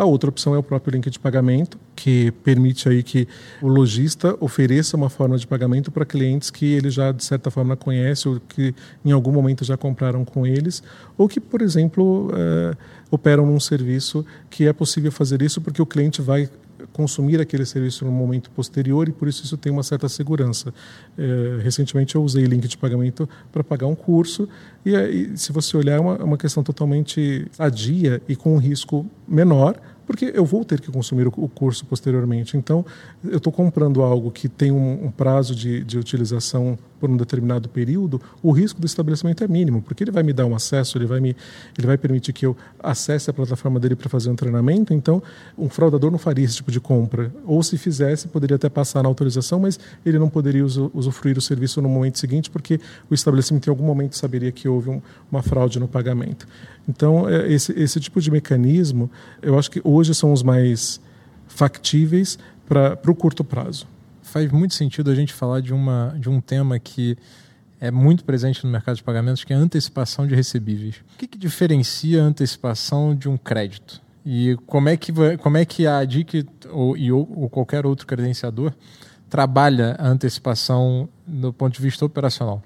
A 0.00 0.04
outra 0.06 0.30
opção 0.30 0.54
é 0.54 0.58
o 0.58 0.62
próprio 0.62 0.92
link 0.92 1.10
de 1.10 1.18
pagamento, 1.18 1.78
que 1.94 2.30
permite 2.42 2.88
aí 2.88 3.02
que 3.02 3.28
o 3.60 3.68
lojista 3.68 4.34
ofereça 4.40 4.96
uma 4.96 5.10
forma 5.10 5.36
de 5.36 5.46
pagamento 5.46 5.90
para 5.90 6.06
clientes 6.06 6.48
que 6.48 6.64
ele 6.72 6.88
já 6.88 7.12
de 7.12 7.22
certa 7.22 7.50
forma 7.50 7.76
conhece 7.76 8.26
ou 8.26 8.40
que 8.40 8.74
em 9.04 9.12
algum 9.12 9.30
momento 9.30 9.62
já 9.62 9.76
compraram 9.76 10.24
com 10.24 10.46
eles, 10.46 10.82
ou 11.18 11.28
que, 11.28 11.38
por 11.38 11.60
exemplo, 11.60 12.30
é, 12.34 12.74
operam 13.10 13.44
num 13.44 13.60
serviço 13.60 14.24
que 14.48 14.66
é 14.66 14.72
possível 14.72 15.12
fazer 15.12 15.42
isso 15.42 15.60
porque 15.60 15.82
o 15.82 15.86
cliente 15.86 16.22
vai 16.22 16.48
consumir 16.92 17.40
aquele 17.40 17.64
serviço 17.64 18.04
no 18.04 18.10
momento 18.10 18.50
posterior 18.50 19.08
e 19.08 19.12
por 19.12 19.28
isso 19.28 19.44
isso 19.44 19.56
tem 19.56 19.72
uma 19.72 19.82
certa 19.82 20.08
segurança. 20.08 20.72
É, 21.16 21.60
recentemente 21.62 22.14
eu 22.14 22.22
usei 22.22 22.44
link 22.44 22.66
de 22.66 22.76
pagamento 22.76 23.28
para 23.52 23.62
pagar 23.62 23.86
um 23.86 23.94
curso 23.94 24.48
e, 24.84 25.30
se 25.36 25.52
você 25.52 25.76
olhar 25.76 25.96
é 25.96 26.00
uma, 26.00 26.14
é 26.16 26.24
uma 26.24 26.38
questão 26.38 26.62
totalmente 26.62 27.46
sadia 27.52 28.20
e 28.28 28.36
com 28.36 28.54
um 28.54 28.58
risco 28.58 29.06
menor 29.26 29.76
porque 30.10 30.32
eu 30.34 30.44
vou 30.44 30.64
ter 30.64 30.80
que 30.80 30.90
consumir 30.90 31.28
o 31.28 31.48
curso 31.48 31.86
posteriormente. 31.86 32.56
Então, 32.56 32.84
eu 33.22 33.36
estou 33.36 33.52
comprando 33.52 34.02
algo 34.02 34.28
que 34.32 34.48
tem 34.48 34.72
um, 34.72 35.04
um 35.04 35.08
prazo 35.08 35.54
de, 35.54 35.84
de, 35.84 35.96
utilização 35.96 36.76
por 36.98 37.08
um 37.08 37.16
determinado 37.16 37.68
período, 37.68 38.20
o 38.42 38.50
risco 38.50 38.78
do 38.80 38.86
estabelecimento 38.86 39.42
é 39.42 39.48
mínimo, 39.48 39.80
porque 39.80 40.04
ele 40.04 40.10
vai 40.10 40.22
me 40.22 40.32
dar 40.32 40.44
um 40.44 40.54
acesso, 40.54 40.98
ele 40.98 41.06
vai, 41.06 41.18
me, 41.20 41.34
ele 41.78 41.86
vai 41.86 41.96
permitir 41.96 42.32
que 42.32 42.44
eu 42.44 42.54
acesse 42.82 43.30
a 43.30 43.32
plataforma 43.32 43.80
dele 43.80 43.96
para 43.96 44.08
fazer 44.10 44.28
um 44.28 44.36
treinamento. 44.36 44.92
Então, 44.92 45.22
um 45.56 45.68
fraudador 45.68 46.10
não 46.10 46.18
faria 46.18 46.44
esse 46.44 46.56
tipo 46.56 46.72
de 46.72 46.80
compra. 46.80 47.32
Ou 47.46 47.62
se 47.62 47.78
fizesse, 47.78 48.26
poderia 48.26 48.56
até 48.56 48.68
passar 48.68 49.04
na 49.04 49.08
autorização, 49.08 49.60
mas 49.60 49.78
ele 50.04 50.18
não 50.18 50.28
poderia 50.28 50.64
usufruir 50.64 51.38
o 51.38 51.40
serviço 51.40 51.80
no 51.80 51.88
momento 51.88 52.18
seguinte, 52.18 52.50
porque 52.50 52.80
o 53.08 53.14
estabelecimento 53.14 53.68
em 53.68 53.70
algum 53.70 53.84
momento 53.84 54.16
saberia 54.16 54.50
que 54.50 54.68
houve 54.68 54.90
um, 54.90 55.00
uma 55.30 55.42
fraude 55.42 55.78
no 55.78 55.86
pagamento. 55.88 56.46
Então, 56.90 57.28
é, 57.28 57.50
esse, 57.50 57.72
esse 57.72 57.98
tipo 58.00 58.20
de 58.20 58.30
mecanismo, 58.30 59.10
eu 59.40 59.58
acho 59.58 59.70
que 59.70 59.80
hoje 59.82 60.14
são 60.14 60.32
os 60.32 60.42
mais 60.42 61.00
factíveis 61.48 62.38
para 62.68 62.98
o 63.10 63.14
curto 63.14 63.42
prazo 63.42 63.86
faz 64.30 64.50
muito 64.50 64.74
sentido 64.74 65.10
a 65.10 65.14
gente 65.14 65.34
falar 65.34 65.60
de, 65.60 65.74
uma, 65.74 66.14
de 66.18 66.30
um 66.30 66.40
tema 66.40 66.78
que 66.78 67.18
é 67.80 67.90
muito 67.90 68.24
presente 68.24 68.64
no 68.64 68.70
mercado 68.70 68.96
de 68.96 69.02
pagamentos, 69.02 69.42
que 69.42 69.52
é 69.52 69.56
a 69.56 69.58
antecipação 69.58 70.26
de 70.26 70.34
recebíveis. 70.34 70.96
O 71.14 71.18
que, 71.18 71.26
que 71.26 71.38
diferencia 71.38 72.22
a 72.22 72.24
antecipação 72.24 73.14
de 73.14 73.28
um 73.28 73.36
crédito? 73.36 74.00
E 74.24 74.56
como 74.66 74.88
é 74.88 74.96
que, 74.96 75.12
como 75.38 75.56
é 75.56 75.64
que 75.64 75.86
a 75.86 75.98
ADIC 75.98 76.46
ou, 76.70 76.94
ou 77.34 77.48
qualquer 77.48 77.86
outro 77.86 78.06
credenciador 78.06 78.72
trabalha 79.28 79.96
a 79.98 80.08
antecipação 80.08 81.08
do 81.26 81.52
ponto 81.52 81.74
de 81.74 81.82
vista 81.82 82.04
operacional? 82.04 82.62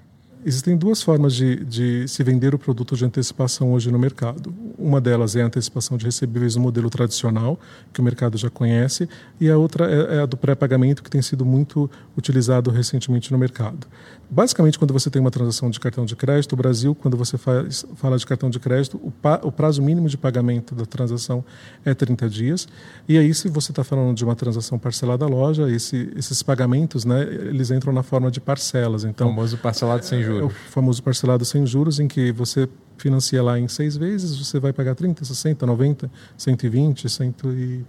Existem 0.47 0.77
duas 0.77 1.01
formas 1.01 1.33
de, 1.33 1.65
de, 1.65 2.07
se 2.07 2.23
vender 2.23 2.53
o 2.53 2.59
produto 2.59 2.95
de 2.95 3.03
antecipação 3.03 3.73
hoje 3.73 3.91
no 3.91 3.97
mercado. 3.97 4.53
Uma 4.77 5.01
delas 5.01 5.35
é 5.35 5.41
a 5.41 5.47
antecipação 5.47 5.97
de 5.97 6.05
recebíveis 6.05 6.55
no 6.55 6.61
modelo 6.61 6.87
tradicional, 6.87 7.59
que 7.91 7.99
o 7.99 8.03
mercado 8.03 8.37
já 8.37 8.47
conhece, 8.47 9.09
e 9.41 9.49
a 9.49 9.57
outra 9.57 9.89
é, 9.89 10.17
é 10.17 10.21
a 10.21 10.25
do 10.27 10.37
pré-pagamento, 10.37 11.01
que 11.01 11.09
tem 11.09 11.19
sido 11.19 11.43
muito 11.43 11.89
utilizado 12.15 12.69
recentemente 12.69 13.31
no 13.31 13.39
mercado. 13.39 13.87
Basicamente, 14.29 14.77
quando 14.79 14.91
você 14.91 15.09
tem 15.09 15.19
uma 15.19 15.31
transação 15.31 15.69
de 15.69 15.79
cartão 15.79 16.05
de 16.05 16.15
crédito, 16.15 16.53
o 16.53 16.55
Brasil, 16.55 16.95
quando 16.95 17.15
você 17.15 17.37
faz, 17.37 17.85
fala 17.95 18.17
de 18.17 18.25
cartão 18.25 18.49
de 18.49 18.59
crédito, 18.59 18.99
o, 19.03 19.11
pa, 19.11 19.39
o, 19.43 19.51
prazo 19.51 19.81
mínimo 19.81 20.07
de 20.09 20.17
pagamento 20.17 20.73
da 20.73 20.85
transação 20.85 21.43
é 21.83 21.93
30 21.93 22.29
dias. 22.29 22.67
E 23.07 23.17
aí, 23.17 23.33
se 23.33 23.47
você 23.49 23.71
está 23.71 23.83
falando 23.83 24.15
de 24.15 24.23
uma 24.23 24.35
transação 24.35 24.79
parcelada 24.79 25.25
à 25.25 25.27
loja, 25.27 25.69
esse, 25.69 26.11
esses 26.15 26.41
pagamentos, 26.41 27.05
né, 27.05 27.21
eles 27.23 27.69
entram 27.69 27.93
na 27.93 28.03
forma 28.03 28.31
de 28.31 28.41
parcelas. 28.41 29.03
Então, 29.03 29.27
o 29.27 29.29
famoso 29.29 29.57
parcelado 29.57 30.03
sem 30.03 30.23
juros. 30.23 30.34
É, 30.39 30.43
o 30.43 30.49
famoso 30.49 31.01
parcelado 31.01 31.45
sem 31.45 31.65
juros, 31.65 31.99
em 31.99 32.07
que 32.07 32.31
você 32.31 32.67
financia 32.97 33.41
lá 33.43 33.59
em 33.59 33.67
seis 33.67 33.97
vezes, 33.97 34.37
você 34.37 34.59
vai 34.59 34.71
pagar 34.73 34.95
30, 34.95 35.25
60, 35.25 35.65
90, 35.65 36.11
120, 36.37 37.09
100 37.09 37.35
e 37.55 37.85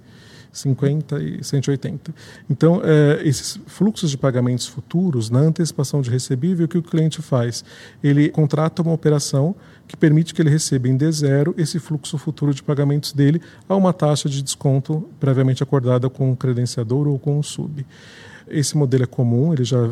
50 0.57 1.23
e 1.23 1.45
180. 1.45 2.15
Então, 2.49 2.81
é, 2.83 3.21
esses 3.27 3.61
fluxos 3.67 4.11
de 4.11 4.19
pagamentos 4.19 4.67
futuros, 4.67 5.31
na 5.31 5.41
antecipação 5.41 6.01
de 6.01 6.11
recebível, 6.11 6.65
o 6.65 6.69
que 6.69 6.79
o 6.79 6.83
cliente 6.83 7.21
faz? 7.21 7.65
Ele 8.03 8.29
contrata 8.31 8.83
uma 8.83 8.93
operação 8.93 9.55
que 9.87 9.97
permite 9.97 10.35
que 10.35 10.43
ele 10.43 10.51
receba 10.51 10.89
em 10.89 10.97
D0 10.97 11.55
esse 11.57 11.79
fluxo 11.79 12.19
futuro 12.19 12.53
de 12.53 12.63
pagamentos 12.63 13.13
dele 13.13 13.41
a 13.69 13.77
uma 13.77 13.93
taxa 13.93 14.29
de 14.29 14.43
desconto 14.43 15.09
previamente 15.21 15.63
acordada 15.63 16.09
com 16.11 16.33
o 16.33 16.37
credenciador 16.37 17.07
ou 17.07 17.19
com 17.19 17.39
o 17.39 17.43
sub. 17.43 17.87
Esse 18.49 18.77
modelo 18.77 19.05
é 19.05 19.07
comum, 19.07 19.53
ele 19.53 19.65
já 19.65 19.91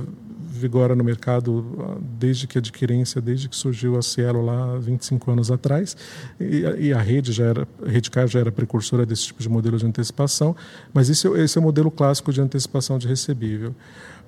vigora 0.58 0.94
no 0.94 1.04
mercado 1.04 1.64
ah, 1.80 1.98
desde 2.00 2.46
que 2.46 2.58
a 2.58 2.60
adquirência, 2.60 3.20
desde 3.20 3.48
que 3.48 3.56
surgiu 3.56 3.96
a 3.96 4.02
Cielo 4.02 4.44
lá 4.44 4.78
25 4.78 5.30
anos 5.30 5.50
atrás, 5.50 5.96
e, 6.40 6.64
e 6.78 6.92
a 6.92 7.00
rede 7.00 7.32
já 7.32 7.44
era, 7.44 7.68
a 7.84 7.88
Redcar 7.88 8.26
já 8.26 8.40
era 8.40 8.52
precursora 8.52 9.04
desse 9.04 9.26
tipo 9.26 9.42
de 9.42 9.48
modelo 9.48 9.76
de 9.78 9.86
antecipação, 9.86 10.54
mas 10.92 11.08
esse, 11.08 11.26
esse 11.28 11.58
é 11.58 11.60
o 11.60 11.64
modelo 11.64 11.90
clássico 11.90 12.32
de 12.32 12.40
antecipação 12.40 12.98
de 12.98 13.06
recebível. 13.06 13.74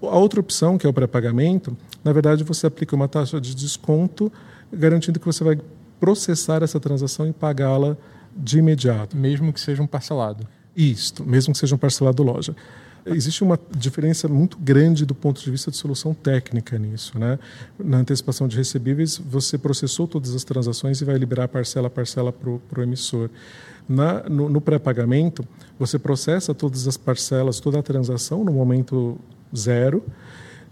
A 0.02 0.16
outra 0.18 0.40
opção, 0.40 0.76
que 0.76 0.86
é 0.86 0.90
o 0.90 0.92
pré-pagamento, 0.92 1.76
na 2.04 2.12
verdade 2.12 2.44
você 2.44 2.66
aplica 2.66 2.94
uma 2.94 3.08
taxa 3.08 3.40
de 3.40 3.54
desconto, 3.54 4.30
garantindo 4.72 5.18
que 5.18 5.26
você 5.26 5.42
vai 5.42 5.58
processar 5.98 6.62
essa 6.62 6.78
transação 6.78 7.26
e 7.26 7.32
pagá-la 7.32 7.96
de 8.36 8.58
imediato. 8.58 9.16
Mesmo 9.16 9.52
que 9.52 9.60
seja 9.60 9.82
um 9.82 9.86
parcelado. 9.86 10.46
Isto, 10.76 11.24
mesmo 11.24 11.54
que 11.54 11.58
seja 11.58 11.74
um 11.74 11.78
parcelado 11.78 12.22
loja 12.22 12.54
existe 13.06 13.42
uma 13.42 13.58
diferença 13.76 14.28
muito 14.28 14.58
grande 14.58 15.04
do 15.04 15.14
ponto 15.14 15.40
de 15.40 15.50
vista 15.50 15.70
de 15.70 15.76
solução 15.76 16.12
técnica 16.14 16.78
nisso. 16.78 17.18
Né? 17.18 17.38
Na 17.78 17.98
antecipação 17.98 18.48
de 18.48 18.56
recebíveis, 18.56 19.16
você 19.16 19.56
processou 19.56 20.06
todas 20.06 20.34
as 20.34 20.44
transações 20.44 21.00
e 21.00 21.04
vai 21.04 21.16
liberar 21.16 21.48
parcela 21.48 21.86
a 21.86 21.90
parcela 21.90 22.32
para 22.32 22.80
o 22.80 22.82
emissor. 22.82 23.30
Na, 23.88 24.24
no, 24.28 24.48
no 24.48 24.60
pré-pagamento, 24.60 25.46
você 25.78 25.98
processa 25.98 26.52
todas 26.52 26.88
as 26.88 26.96
parcelas, 26.96 27.60
toda 27.60 27.78
a 27.78 27.82
transação 27.82 28.42
no 28.42 28.52
momento 28.52 29.18
zero 29.56 30.02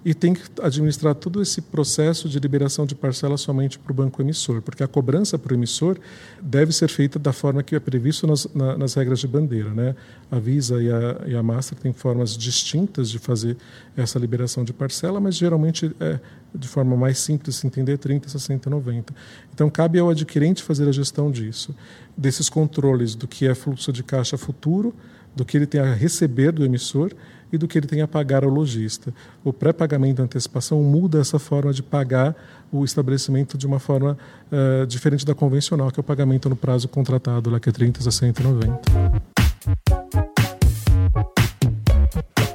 e 0.04 0.12
tem 0.12 0.34
que 0.34 0.42
administrar 0.62 1.14
todo 1.14 1.40
esse 1.40 1.62
processo 1.62 2.28
de 2.28 2.38
liberação 2.38 2.84
de 2.84 2.94
parcela 2.94 3.38
somente 3.38 3.78
para 3.78 3.90
o 3.90 3.94
banco 3.94 4.20
emissor, 4.20 4.60
porque 4.60 4.82
a 4.82 4.88
cobrança 4.88 5.38
para 5.38 5.52
o 5.52 5.56
emissor 5.56 5.98
deve 6.42 6.72
ser 6.72 6.88
feita 6.88 7.18
da 7.18 7.32
forma 7.32 7.62
que 7.62 7.74
é 7.74 7.80
previsto 7.80 8.26
nas, 8.26 8.46
na, 8.54 8.76
nas 8.76 8.92
regras 8.94 9.20
de 9.20 9.26
bandeira. 9.26 9.70
Né? 9.70 9.96
A 10.30 10.38
Visa 10.38 10.82
e 10.82 10.90
a, 10.90 11.22
e 11.28 11.34
a 11.34 11.42
Master 11.42 11.78
têm 11.78 11.92
formas 11.92 12.36
distintas 12.36 13.08
de 13.08 13.18
fazer 13.18 13.56
essa 13.96 14.18
liberação 14.18 14.62
de 14.62 14.74
parcela, 14.74 15.18
mas 15.18 15.36
geralmente 15.36 15.90
é 15.98 16.20
de 16.54 16.68
forma 16.68 16.96
mais 16.96 17.18
simples 17.18 17.60
de 17.60 17.66
entender 17.66 17.96
30, 17.96 18.28
60, 18.28 18.68
90. 18.68 19.14
Então 19.54 19.70
cabe 19.70 19.98
ao 19.98 20.10
adquirente 20.10 20.62
fazer 20.62 20.86
a 20.86 20.92
gestão 20.92 21.30
disso, 21.30 21.74
desses 22.16 22.50
controles 22.50 23.14
do 23.14 23.26
que 23.26 23.46
é 23.46 23.54
fluxo 23.54 23.90
de 23.90 24.02
caixa 24.02 24.36
futuro, 24.36 24.94
do 25.34 25.44
que 25.44 25.56
ele 25.56 25.66
tem 25.66 25.80
a 25.80 25.94
receber 25.94 26.52
do 26.52 26.64
emissor 26.64 27.12
e 27.52 27.58
do 27.58 27.68
que 27.68 27.78
ele 27.78 27.86
tem 27.86 28.00
a 28.00 28.08
pagar 28.08 28.44
ao 28.44 28.50
lojista. 28.50 29.14
O 29.44 29.52
pré-pagamento 29.52 30.16
da 30.16 30.24
antecipação 30.24 30.82
muda 30.82 31.20
essa 31.20 31.38
forma 31.38 31.72
de 31.72 31.82
pagar 31.82 32.34
o 32.72 32.84
estabelecimento 32.84 33.56
de 33.56 33.66
uma 33.66 33.78
forma 33.78 34.18
uh, 34.50 34.86
diferente 34.86 35.24
da 35.24 35.34
convencional, 35.34 35.90
que 35.90 36.00
é 36.00 36.02
o 36.02 36.04
pagamento 36.04 36.48
no 36.48 36.56
prazo 36.56 36.88
contratado, 36.88 37.50
lá 37.50 37.60
que 37.60 37.68
é 37.68 37.72
30, 37.72 38.02
60 38.02 38.40
e 38.40 38.44
90. 38.44 38.80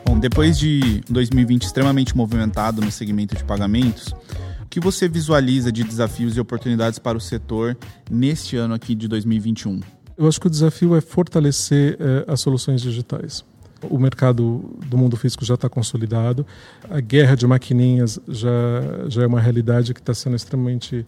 Bom, 0.06 0.20
depois 0.20 0.58
de 0.58 1.02
2020 1.10 1.64
extremamente 1.64 2.16
movimentado 2.16 2.82
no 2.82 2.92
segmento 2.92 3.36
de 3.38 3.44
pagamentos, 3.46 4.14
o 4.62 4.66
que 4.70 4.82
você 4.82 5.08
visualiza 5.08 5.72
de 5.72 5.84
desafios 5.84 6.36
e 6.36 6.42
oportunidades 6.42 7.00
para 7.00 7.18
o 7.18 7.22
setor 7.22 7.78
neste 8.12 8.58
ano 8.58 8.74
aqui 8.74 8.94
de 8.94 9.08
2021? 9.08 9.80
Eu 10.20 10.28
acho 10.28 10.42
que 10.42 10.48
o 10.48 10.50
desafio 10.50 10.98
é 10.98 11.00
fortalecer 11.00 11.94
uh, 11.94 12.30
as 12.30 12.42
soluções 12.42 12.82
digitais. 12.82 13.46
O 13.90 13.98
mercado 13.98 14.78
do 14.86 14.98
mundo 14.98 15.16
físico 15.16 15.46
já 15.46 15.54
está 15.54 15.70
consolidado, 15.70 16.46
a 16.90 17.00
guerra 17.00 17.36
de 17.36 17.48
maquininhas 17.48 18.20
já, 18.28 18.50
já 19.08 19.24
é 19.24 19.26
uma 19.28 19.40
realidade 19.40 19.94
que 19.94 20.02
está 20.02 20.14
sendo 20.14 20.36
extremamente 20.36 21.06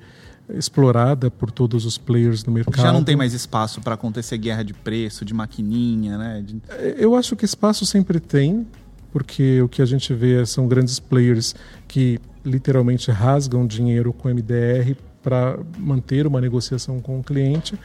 explorada 0.53 1.29
por 1.29 1.51
todos 1.51 1.85
os 1.85 1.97
players 1.97 2.41
do 2.41 2.51
mercado. 2.51 2.81
Já 2.81 2.93
não 2.93 3.03
tem 3.03 3.17
mais 3.17 3.33
espaço 3.33 3.81
para 3.81 3.95
acontecer 3.95 4.37
guerra 4.37 4.63
de 4.63 4.73
preço, 4.73 5.25
de 5.25 5.33
maquininha, 5.33 6.17
né? 6.17 6.41
De... 6.45 6.61
Eu 6.97 7.13
acho 7.13 7.35
que 7.35 7.43
espaço 7.43 7.85
sempre 7.85 8.21
tem, 8.21 8.65
porque 9.11 9.61
o 9.61 9.67
que 9.67 9.81
a 9.81 9.85
gente 9.85 10.13
vê 10.13 10.45
são 10.45 10.69
grandes 10.69 11.01
players 11.01 11.53
que 11.85 12.17
literalmente 12.45 13.11
rasgam 13.11 13.67
dinheiro 13.67 14.13
com 14.13 14.29
MDR 14.29 14.95
para 15.21 15.59
manter 15.77 16.25
uma 16.25 16.39
negociação 16.39 17.01
com 17.01 17.19
o 17.19 17.23
cliente 17.23 17.77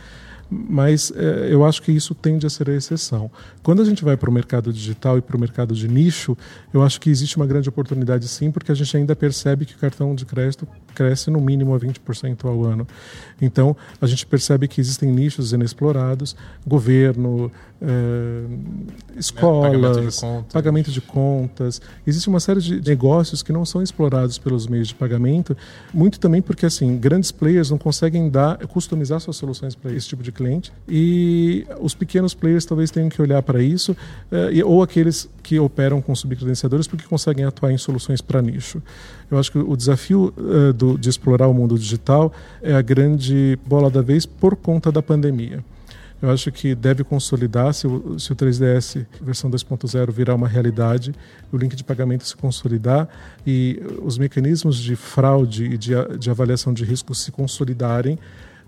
mas 0.51 1.13
é, 1.15 1.53
eu 1.53 1.65
acho 1.65 1.83
que 1.83 1.93
isso 1.93 2.15
tende 2.15 2.47
a 2.47 2.51
ser 2.51 2.71
a 2.71 2.75
exceção. 2.75 3.31
Quando 3.63 3.83
a 3.83 3.85
gente 3.85 4.05
vai 4.05 4.17
para 4.17 4.31
o 4.31 4.33
mercado 4.33 4.73
digital 4.73 5.19
e 5.19 5.23
para 5.23 5.37
o 5.37 5.41
mercado 5.41 5.75
de 5.75 5.89
nicho, 5.89 6.37
eu 6.73 6.83
acho 6.83 7.01
que 7.01 7.11
existe 7.11 7.37
uma 7.37 7.47
grande 7.47 7.69
oportunidade 7.69 8.29
sim, 8.29 8.51
porque 8.51 8.71
a 8.71 8.75
gente 8.75 8.97
ainda 8.97 9.17
percebe 9.17 9.65
que 9.65 9.75
o 9.75 9.79
cartão 9.79 10.15
de 10.15 10.25
crédito 10.25 10.67
cresce 10.97 11.31
no 11.31 11.41
mínimo 11.41 11.75
a 11.75 11.79
20% 11.79 12.47
ao 12.47 12.65
ano. 12.65 12.89
Então, 13.41 13.77
a 14.01 14.07
gente 14.07 14.27
percebe 14.27 14.67
que 14.67 14.81
existem 14.81 15.11
nichos 15.13 15.53
inexplorados, 15.53 16.35
governo, 16.67 17.53
é, 17.81 18.45
escolas, 19.19 19.73
pagamento 19.73 20.11
de, 20.11 20.21
contas. 20.21 20.53
pagamento 20.53 20.91
de 20.91 21.01
contas. 21.01 21.83
Existe 22.07 22.29
uma 22.29 22.41
série 22.41 22.61
de 22.61 22.81
negócios 22.81 23.43
que 23.43 23.53
não 23.53 23.67
são 23.67 23.83
explorados 23.83 24.39
pelos 24.39 24.67
meios 24.67 24.89
de 24.89 24.95
pagamento, 24.95 25.55
muito 25.93 26.19
também 26.19 26.41
porque 26.41 26.65
assim 26.65 26.97
grandes 26.97 27.31
players 27.31 27.71
não 27.71 27.77
conseguem 27.77 28.31
dar, 28.31 28.57
customizar 28.67 29.21
suas 29.21 29.37
soluções 29.37 29.75
para 29.75 29.93
esse 29.93 30.09
tipo 30.09 30.23
de 30.23 30.33
cliente 30.33 30.73
e 30.89 31.67
os 31.81 31.95
pequenos 31.95 32.33
players 32.33 32.65
talvez 32.65 32.91
tenham 32.91 33.11
que 33.11 33.21
olhar 33.21 33.43
para 33.43 33.63
isso, 33.63 33.95
é, 34.33 34.65
ou 34.65 34.83
aqueles 34.83 35.29
que 35.43 35.59
operam 35.59 36.01
com 36.01 36.15
subcredenciadores 36.15 36.87
porque 36.87 37.07
conseguem 37.07 37.45
atuar 37.45 37.73
em 37.73 37.79
soluções 37.79 38.23
para 38.23 38.41
nicho. 38.41 38.83
Eu 39.31 39.39
acho 39.39 39.51
que 39.51 39.59
o 39.59 39.77
desafio 39.77 40.33
uh, 40.37 40.73
do, 40.73 40.97
de 40.97 41.09
explorar 41.09 41.49
o 41.49 41.55
mundo 41.55 41.79
digital 41.79 42.33
é 42.63 42.75
a 42.75 42.83
grande 42.83 43.59
bola 43.67 43.91
da 43.91 44.03
vez 44.03 44.25
por 44.25 44.55
conta 44.57 44.93
da 44.93 45.03
pandemia. 45.03 45.65
Eu 46.21 46.31
acho 46.31 46.51
que 46.51 46.75
deve 46.75 47.05
consolidar, 47.05 47.75
se 47.75 47.87
o, 47.87 48.19
se 48.19 48.33
o 48.33 48.37
3DS 48.37 49.05
versão 49.21 49.51
2.0 49.51 50.11
virar 50.11 50.35
uma 50.35 50.49
realidade, 50.49 51.15
o 51.53 51.57
link 51.59 51.77
de 51.77 51.85
pagamento 51.85 52.27
se 52.27 52.35
consolidar 52.35 53.07
e 53.47 53.83
os 54.03 54.17
mecanismos 54.17 54.79
de 54.79 54.97
fraude 54.97 55.65
e 55.65 55.77
de, 55.77 55.93
de 56.19 56.31
avaliação 56.31 56.73
de 56.73 56.85
risco 56.85 57.15
se 57.15 57.31
consolidarem, 57.31 58.19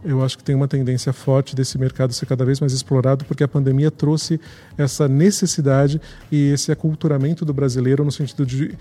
eu 0.05 0.23
acho 0.23 0.38
que 0.38 0.44
tem 0.44 0.55
uma 0.55 0.68
tendência 0.68 1.12
forte 1.12 1.57
desse 1.57 1.77
mercado 1.77 2.12
ser 2.12 2.27
cada 2.27 2.44
vez 2.44 2.61
mais 2.61 2.73
explorado, 2.73 3.25
porque 3.25 3.42
a 3.42 3.49
pandemia 3.49 3.90
trouxe 3.90 4.40
essa 4.77 5.09
necessidade 5.09 6.01
e 6.31 6.51
esse 6.53 6.71
aculturamento 6.71 7.44
do 7.44 7.53
brasileiro 7.53 8.05
no 8.05 8.12
sentido 8.12 8.47
de 8.47 8.77